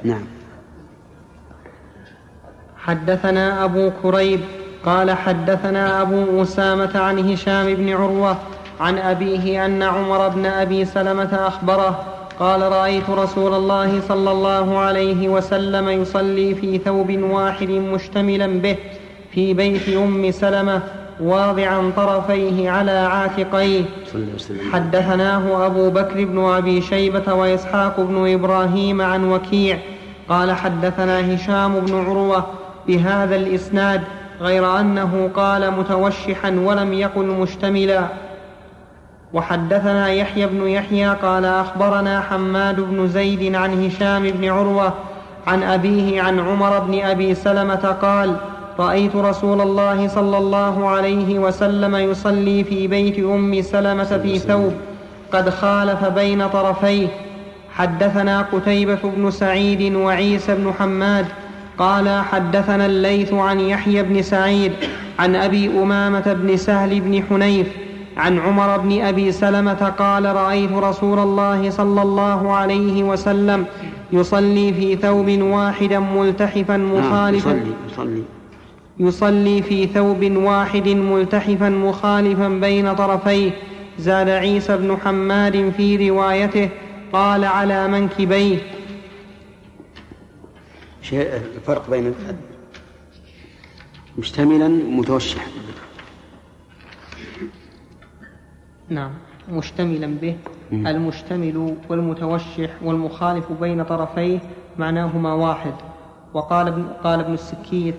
نعم. 0.04 0.24
حدثنا 2.78 3.64
أبو 3.64 3.90
كريب 4.02 4.40
قال 4.84 5.10
حدثنا 5.10 6.02
أبو 6.02 6.42
أسامة 6.42 6.98
عن 6.98 7.32
هشام 7.32 7.74
بن 7.74 7.92
عروة 7.92 8.36
عن 8.80 8.98
أبيه 8.98 9.66
أن 9.66 9.82
عمر 9.82 10.28
بن 10.28 10.46
أبي 10.46 10.84
سلمة 10.84 11.46
أخبره 11.46 12.04
قال 12.38 12.62
رأيت 12.62 13.10
رسول 13.10 13.54
الله 13.54 14.00
صلى 14.08 14.30
الله 14.30 14.78
عليه 14.78 15.28
وسلم 15.28 15.88
يصلي 15.88 16.54
في 16.54 16.78
ثوب 16.78 17.22
واحد 17.22 17.70
مشتملا 17.70 18.46
به 18.46 18.76
في 19.32 19.54
بيت 19.54 19.88
أم 19.88 20.30
سلمة 20.30 20.82
واضعا 21.22 21.92
طرفيه 21.96 22.70
على 22.70 22.90
عاتقيه. 22.90 23.84
حدثناه 24.72 25.66
أبو 25.66 25.90
بكر 25.90 26.24
بن 26.24 26.44
أبي 26.44 26.80
شيبة 26.80 27.34
وإسحاق 27.34 28.00
بن 28.00 28.32
إبراهيم 28.32 29.02
عن 29.02 29.32
وكيع. 29.32 29.78
قال 30.28 30.52
حدثنا 30.52 31.34
هشام 31.34 31.80
بن 31.80 31.94
عروة 31.94 32.46
بهذا 32.86 33.36
الإسناد 33.36 34.02
غير 34.40 34.80
أنه 34.80 35.30
قال 35.36 35.70
متوشحا 35.70 36.50
ولم 36.50 36.92
يقل 36.92 37.26
مشتملا. 37.26 38.04
وحدثنا 39.32 40.08
يحيى 40.08 40.46
بن 40.46 40.66
يحيى 40.66 41.08
قال 41.08 41.44
أخبرنا 41.44 42.20
حماد 42.20 42.80
بن 42.80 43.08
زيد 43.08 43.54
عن 43.54 43.84
هشام 43.84 44.22
بن 44.22 44.48
عروة 44.48 44.92
عن 45.46 45.62
أبيه 45.62 46.22
عن 46.22 46.40
عمر 46.40 46.78
بن 46.78 47.00
أبي 47.00 47.34
سلمة 47.34 47.96
قال 48.02 48.36
رأيت 48.80 49.16
رسول 49.16 49.60
الله 49.60 50.08
صلى 50.08 50.38
الله 50.38 50.88
عليه 50.88 51.38
وسلم 51.38 51.96
يصلي 51.96 52.64
في 52.64 52.86
بيت 52.86 53.18
أم 53.18 53.62
سلمة 53.62 54.18
في 54.22 54.38
ثوب 54.38 54.72
قد 55.32 55.50
خالف 55.50 56.04
بين 56.04 56.48
طرفيه. 56.48 57.08
حدثنا 57.74 58.42
قتيبة 58.52 58.98
بن 59.04 59.30
سعيد 59.30 59.94
وعيسى 59.94 60.54
بن 60.54 60.72
حماد 60.78 61.26
قال 61.78 62.08
حدثنا 62.24 62.86
الليث 62.86 63.32
عن 63.32 63.60
يحيى 63.60 64.02
بن 64.02 64.22
سعيد 64.22 64.72
عن 65.18 65.36
أبي 65.36 65.82
أمامة 65.82 66.32
بن 66.32 66.56
سهل 66.56 67.00
بن 67.00 67.22
حنيف 67.22 67.66
عن 68.16 68.38
عمر 68.38 68.78
بن 68.78 69.00
أبي 69.00 69.32
سلمة 69.32 69.92
قال 69.98 70.24
رأيت 70.24 70.72
رسول 70.72 71.18
الله 71.18 71.70
صلى 71.70 72.02
الله 72.02 72.52
عليه 72.52 73.02
وسلم 73.04 73.66
يصلي 74.12 74.72
في 74.72 74.96
ثوب 74.96 75.28
واحد 75.42 75.92
ملتحفا 75.92 76.76
مخالفا. 76.76 77.50
يصلي 77.50 77.72
يصلي. 77.92 78.22
يصلي 79.00 79.62
في 79.62 79.86
ثوب 79.86 80.22
واحد 80.36 80.88
ملتحفا 80.88 81.68
مخالفا 81.68 82.48
بين 82.48 82.94
طرفيه. 82.94 83.50
زاد 83.98 84.28
عيسى 84.28 84.76
بن 84.76 84.96
حماد 84.96 85.72
في 85.76 86.10
روايته 86.10 86.68
قال 87.12 87.44
على 87.44 87.88
منكبيه. 87.88 88.58
شيء 91.02 91.34
الفرق 91.56 91.90
بين 91.90 92.14
مشتملا 94.18 94.68
متوشحا 94.68 95.50
نعم 98.88 99.10
مشتملا 99.52 100.06
به. 100.06 100.36
المشتمل 100.72 101.76
والمتوشح 101.88 102.70
والمخالف 102.82 103.52
بين 103.52 103.84
طرفيه 103.84 104.38
معناهما 104.78 105.32
واحد. 105.32 105.74
وقال 106.34 106.66
ابن, 106.66 106.84
قال 107.04 107.20
ابن 107.20 107.34
السكيت 107.34 107.94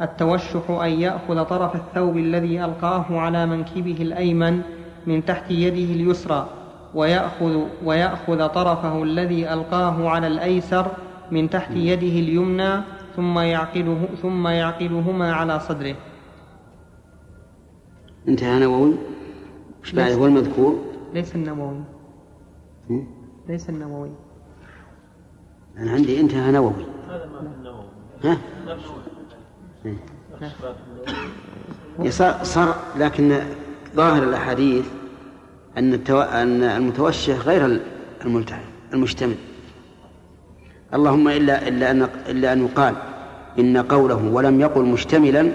التوشح 0.00 0.70
أن 0.70 0.90
يأخذ 0.90 1.44
طرف 1.44 1.74
الثوب 1.76 2.16
الذي 2.16 2.64
ألقاه 2.64 3.20
على 3.20 3.46
منكبه 3.46 3.96
الأيمن 4.00 4.62
من 5.06 5.24
تحت 5.24 5.50
يده 5.50 5.94
اليسرى 5.94 6.48
ويأخذ, 6.94 7.62
ويأخذ 7.84 8.48
طرفه 8.48 9.02
الذي 9.02 9.52
ألقاه 9.52 10.08
على 10.08 10.26
الأيسر 10.26 10.86
من 11.30 11.50
تحت 11.50 11.70
يده 11.70 12.06
اليمنى 12.06 12.82
ثم 13.16 13.38
يعقده 13.38 13.96
ثم 14.22 14.48
يعقدهما 14.48 15.32
على 15.32 15.60
صدره. 15.60 15.96
انتهى 18.28 18.58
نووي؟ 18.58 18.94
وش 19.82 19.92
بعده 19.92 20.14
هو 20.14 20.26
المذكور؟ 20.26 20.76
ليس 21.14 21.34
النووي. 21.34 21.80
هم؟ 22.90 23.06
ليس 23.48 23.70
النووي. 23.70 24.10
أنا 25.78 25.90
عندي 25.90 26.20
انتهى 26.20 26.52
نووي. 26.52 26.72
هذا 27.08 27.26
ما 27.26 27.40
في 27.40 27.56
النووي. 27.58 27.84
ها؟ 28.24 28.38
صار, 32.08 32.44
صار 32.44 32.76
لكن 32.96 33.40
ظاهر 33.96 34.22
الأحاديث 34.22 34.84
أن. 35.78 36.00
أن 36.10 36.62
المتوشح 36.62 37.38
غير 37.38 37.80
الملتحم 38.24 38.62
المشتمل 38.92 39.36
اللهم 40.94 41.28
إلا 41.28 41.68
إلا 41.68 41.90
أن 41.90 42.02
إلا 42.28 42.52
أن 42.52 42.64
يقال 42.64 42.94
إن 43.58 43.76
قوله 43.76 44.30
ولم 44.32 44.60
يقل 44.60 44.82
مشتملا 44.82 45.52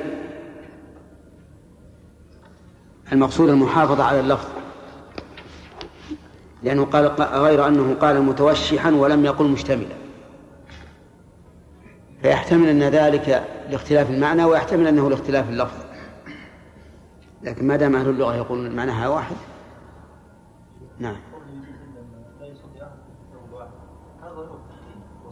المقصود 3.11 3.49
المحافظة 3.49 4.03
على 4.03 4.19
اللفظ 4.19 4.47
لأنه 6.63 6.85
قال 6.85 7.05
غير 7.21 7.67
أنه 7.67 7.95
قال 8.01 8.21
متوشحا 8.21 8.91
ولم 8.91 9.25
يقل 9.25 9.45
مشتملا 9.45 10.00
فيحتمل 12.21 12.67
أن 12.67 12.83
ذلك 12.83 13.47
لاختلاف 13.69 14.09
المعنى 14.09 14.43
ويحتمل 14.43 14.87
أنه 14.87 15.09
لاختلاف 15.09 15.49
اللفظ. 15.49 15.85
لكن 17.43 17.67
ما 17.67 17.75
دام 17.75 17.95
أهل 17.95 18.09
اللغة 18.09 18.35
يقولون 18.35 18.75
معناها 18.75 19.07
واحد. 19.07 19.35
نعم. 20.99 21.15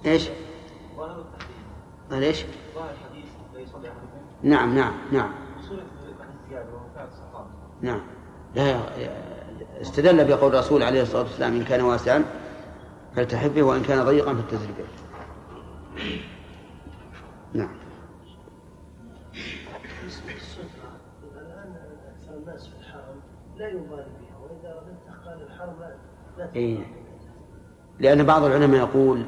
إيش؟ 0.06 0.30
إيش؟ 2.14 2.40
ظاهر 2.76 2.94
لا 3.54 3.60
يصلي 3.60 3.88
احدكم 3.88 4.08
نعم 4.44 4.76
نعم 4.76 4.94
نعم. 5.12 5.32
نعم. 7.82 8.02
لا 8.56 8.80
استدل 9.82 10.26
بقول 10.26 10.56
الرسول 10.56 10.84
عليه 10.84 11.02
الصلاة 11.02 11.22
والسلام 11.22 11.56
إن 11.56 11.64
كان 11.64 11.82
واسعا 11.82 12.24
فلتحب 13.16 13.54
به 13.54 13.64
وإن 13.64 13.82
كان 13.82 14.04
ضيقا 14.04 14.34
فلتزل 14.34 14.70
نعم. 17.54 17.70
السترة 19.34 20.92
الآن 21.36 21.76
أكثر 22.14 22.38
الناس 22.38 22.68
في 22.68 22.76
الحرم 22.80 23.20
لا 23.58 23.68
يبالي 23.68 24.06
بها 24.22 24.38
وإذا 24.42 24.74
قال 25.26 25.42
الحرم 25.42 25.76
لا 26.38 26.50
إيه. 26.56 26.78
لأن 28.00 28.24
بعض 28.24 28.44
العلماء 28.44 28.80
يقول 28.80 29.26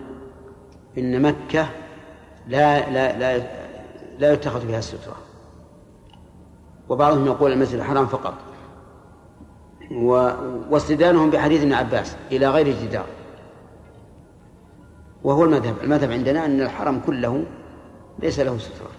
إن 0.98 1.22
مكة 1.22 1.70
لا 2.48 2.90
لا 2.90 3.20
لا 3.20 3.48
لا 4.20 4.34
يتخذ 4.34 4.68
فيها 4.68 4.80
السترة 4.80 5.16
وبعضهم 6.90 7.26
يقول 7.26 7.52
المسجد 7.52 7.80
الحرام 7.80 8.06
فقط. 8.06 8.34
و... 9.92 10.32
بحديث 11.30 11.62
ابن 11.62 11.74
عباس 11.74 12.18
إلى 12.32 12.50
غير 12.50 12.68
جدار. 12.68 13.06
وهو 15.24 15.44
المذهب. 15.44 15.76
المذهب 15.84 16.12
عندنا 16.12 16.46
أن 16.46 16.62
الحرم 16.62 17.00
كله 17.00 17.46
ليس 18.20 18.40
له 18.40 18.58
سترة 18.58 18.90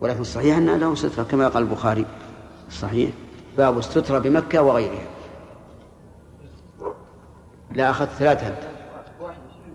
ولكن 0.00 0.20
الصحيح 0.20 0.56
أن 0.56 0.66
له 0.80 0.94
سترة 0.94 1.22
كما 1.22 1.48
قال 1.48 1.62
البخاري. 1.62 2.06
الصحيح. 2.68 3.10
باب 3.58 3.78
السترة 3.78 4.18
بمكة 4.18 4.62
وغيرها. 4.62 5.06
لا 7.72 7.90
أخذت 7.90 8.10
ثلاثة 8.10 8.48
أنت 8.48 8.62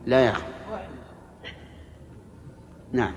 لا 0.06 0.26
يا 0.26 0.32
أخي 0.32 0.44
نعم. 2.92 3.14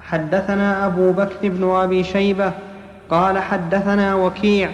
حدثنا 0.00 0.86
أبو 0.86 1.12
بكر 1.12 1.48
بن 1.48 1.70
أبي 1.70 2.04
شيبة 2.04 2.52
قال 3.10 3.38
حدثنا 3.38 4.14
وكيع 4.14 4.72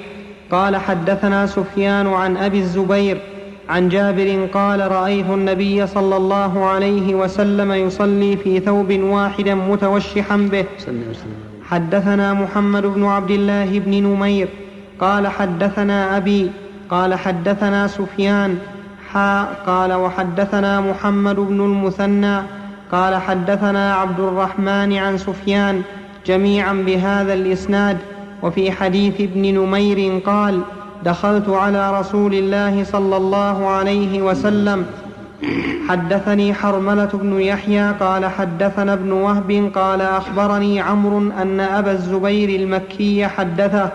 قال 0.50 0.76
حدثنا 0.76 1.46
سفيان 1.46 2.06
عن 2.06 2.36
أبي 2.36 2.58
الزبير 2.58 3.35
عن 3.68 3.88
جابر 3.88 4.48
قال 4.54 4.90
رأيت 4.90 5.26
النبي 5.26 5.86
صلى 5.86 6.16
الله 6.16 6.64
عليه 6.64 7.14
وسلم 7.14 7.72
يصلي 7.72 8.36
في 8.36 8.60
ثوب 8.60 8.92
واحد 8.92 9.48
متوشحا 9.48 10.36
به. 10.36 10.64
حدثنا 11.70 12.34
محمد 12.34 12.86
بن 12.86 13.04
عبد 13.04 13.30
الله 13.30 13.78
بن 13.78 13.90
نمير. 13.90 14.48
قال 15.00 15.26
حدثنا 15.26 16.16
أبي 16.16 16.50
قال 16.90 17.14
حدثنا 17.14 17.86
سفيان. 17.86 18.58
حاء 19.12 19.62
قال 19.66 19.92
وحدثنا 19.92 20.80
محمد 20.80 21.36
بن 21.36 21.60
المثنى. 21.60 22.38
قال 22.92 23.16
حدثنا 23.16 23.94
عبد 23.94 24.20
الرحمن 24.20 24.92
عن 24.92 25.18
سفيان 25.18 25.82
جميعا 26.26 26.72
بهذا 26.72 27.34
الإسناد. 27.34 27.98
وفي 28.42 28.72
حديث 28.72 29.20
ابن 29.20 29.54
نمير 29.54 30.20
قال 30.26 30.60
دخلت 31.04 31.48
على 31.48 32.00
رسول 32.00 32.34
الله 32.34 32.84
صلى 32.84 33.16
الله 33.16 33.66
عليه 33.66 34.22
وسلم. 34.22 34.86
حدثني 35.88 36.54
حرملة 36.54 37.10
بن 37.14 37.40
يحيى 37.40 37.92
قال 38.00 38.26
حدثنا 38.26 38.92
ابن 38.92 39.12
وهب 39.12 39.70
قال 39.74 40.00
أخبرني 40.00 40.80
عمرو 40.80 41.18
أن 41.18 41.60
أبا 41.60 41.92
الزبير 41.92 42.60
المكي 42.60 43.26
حدثه 43.26 43.90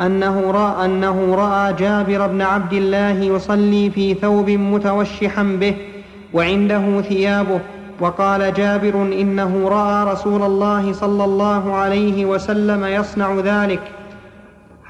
أنه 0.00 0.50
رأى, 0.50 0.84
أنه 0.84 1.34
رأى 1.34 1.72
جابر 1.72 2.26
بن 2.26 2.42
عبد 2.42 2.72
الله 2.72 3.10
يصلي 3.10 3.90
في 3.90 4.14
ثوب 4.14 4.50
متوشحا 4.50 5.42
به 5.42 5.74
وعنده 6.32 7.00
ثيابه 7.00 7.60
وقال 8.00 8.54
جابر 8.54 9.02
إنه 9.02 9.68
رأى 9.68 10.12
رسول 10.12 10.42
الله 10.42 10.92
صلى 10.92 11.24
الله 11.24 11.74
عليه 11.74 12.24
وسلم 12.24 12.84
يصنع 12.84 13.34
ذلك. 13.44 13.80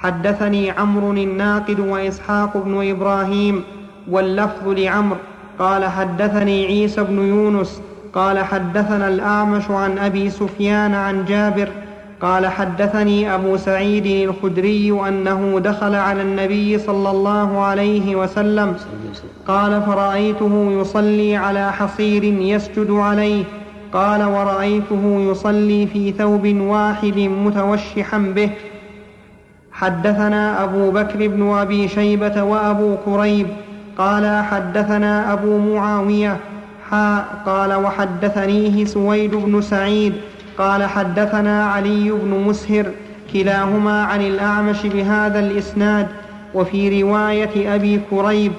حدثني 0.03 0.70
عمرو 0.70 1.12
الناقد 1.12 1.80
وإسحاق 1.80 2.57
بن 2.57 2.90
إبراهيم 2.90 3.62
واللفظ 4.11 4.68
لعمرو 4.68 5.18
قال 5.59 5.84
حدثني 5.84 6.66
عيسى 6.66 7.03
بن 7.03 7.18
يونس 7.18 7.82
قال 8.12 8.38
حدثنا 8.38 9.09
الأعمش 9.09 9.70
عن 9.70 9.99
أبي 9.99 10.30
سفيان 10.30 10.94
عن 10.94 11.24
جابر 11.24 11.68
قال 12.20 12.46
حدثني 12.46 13.34
أبو 13.34 13.57
سعيد 13.57 14.28
الخدري 14.28 15.09
أنه 15.09 15.61
دخل 15.64 15.94
على 15.94 16.22
النبي 16.22 16.78
صلى 16.78 17.11
الله 17.11 17.61
عليه 17.61 18.16
وسلم 18.16 18.76
قال 19.46 19.82
فرأيته 19.82 20.68
يصلي 20.80 21.36
على 21.36 21.72
حصير 21.72 22.24
يسجد 22.24 22.90
عليه 22.90 23.44
قال 23.92 24.24
ورأيته 24.24 25.30
يصلي 25.30 25.86
في 25.86 26.12
ثوب 26.12 26.46
واحد 26.46 27.18
متوشحا 27.18 28.18
به. 28.18 28.51
حدثنا 29.81 30.64
أبو 30.64 30.91
بكر 30.91 31.26
بن 31.29 31.51
أبي 31.51 31.89
شيبة 31.89 32.43
وأبو 32.43 32.97
كريب 33.05 33.47
قال 33.99 34.45
حدثنا 34.45 35.33
أبو 35.33 35.59
معاوية 35.59 36.37
حاء 36.91 37.43
قال 37.47 37.74
وحدثنيه 37.74 38.85
سويد 38.85 39.35
بن 39.35 39.61
سعيد 39.61 40.12
قال 40.59 40.85
حدثنا 40.85 41.64
علي 41.64 42.11
بن 42.11 42.45
مسهر 42.47 42.87
كلاهما 43.33 44.03
عن 44.05 44.20
الأعمش 44.20 44.87
بهذا 44.87 45.39
الإسناد 45.39 46.07
وفي 46.55 47.03
رواية 47.03 47.74
أبي 47.74 48.01
كريب 48.11 48.53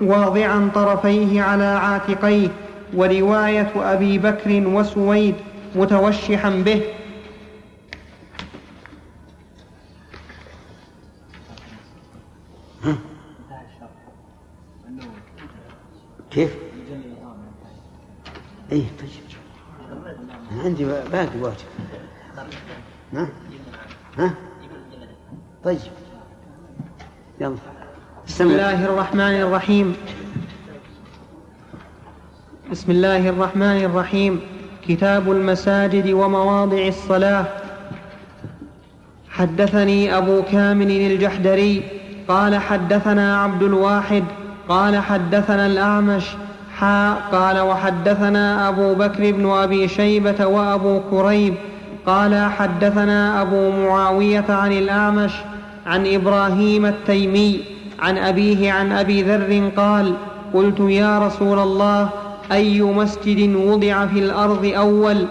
واضعا 0.00 0.68
طرفيه 0.74 1.42
على 1.42 1.64
عاتقيه 1.64 2.48
ورواية 2.94 3.72
أبي 3.76 4.18
بكر 4.18 4.62
وسويد 4.66 5.34
متوشحا 5.76 6.50
به. 6.50 6.82
كيف؟ 16.34 16.54
اي 18.72 18.84
طيب. 19.00 19.08
أنا 20.52 20.62
عندي 20.62 20.84
باقي 20.84 21.38
واجب. 21.40 21.54
ها؟ 23.14 23.28
ها؟ 24.18 24.34
طيب. 25.64 25.78
يلا. 27.40 27.56
بسم 28.26 28.46
الله 28.46 28.84
الرحمن 28.84 29.20
الرحيم. 29.20 29.96
بسم 32.70 32.90
الله 32.90 33.28
الرحمن 33.28 33.84
الرحيم. 33.84 34.40
كتاب 34.88 35.32
المساجد 35.32 36.10
ومواضع 36.10 36.86
الصلاة. 36.86 37.46
حدثني 39.28 40.18
أبو 40.18 40.42
كامل 40.42 40.90
الجحدري. 40.90 41.82
قال 42.28 42.56
حدثنا 42.56 43.42
عبد 43.42 43.62
الواحد 43.62 44.24
قال 44.68 44.98
حدثنا 44.98 45.66
الأعمش 45.66 46.24
حاء 46.76 47.22
قال 47.32 47.60
وحدثنا 47.60 48.68
أبو 48.68 48.94
بكر 48.94 49.32
بن 49.32 49.50
أبي 49.50 49.88
شيبة 49.88 50.46
وأبو 50.46 51.00
كريب 51.10 51.54
قال 52.06 52.50
حدثنا 52.50 53.42
أبو 53.42 53.70
معاوية 53.70 54.44
عن 54.48 54.72
الأعمش 54.72 55.32
عن 55.86 56.06
إبراهيم 56.06 56.86
التيمي 56.86 57.60
عن 58.00 58.18
أبيه 58.18 58.72
عن 58.72 58.92
أبي 58.92 59.22
ذر 59.22 59.70
قال 59.76 60.14
قلت 60.54 60.80
يا 60.80 61.18
رسول 61.18 61.58
الله 61.58 62.08
أي 62.52 62.82
مسجد 62.82 63.54
وضع 63.56 64.06
في 64.06 64.18
الأرض 64.18 64.64
أول؟ 64.76 65.26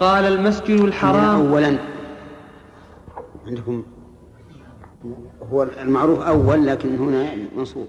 قال 0.00 0.24
المسجد 0.24 0.80
الحرام. 0.80 1.46
أولا. 1.46 1.78
عندكم 3.46 3.82
هو 5.52 5.66
المعروف 5.82 6.20
أول 6.20 6.66
لكن 6.66 6.96
هنا 6.96 7.26
منصوب. 7.56 7.86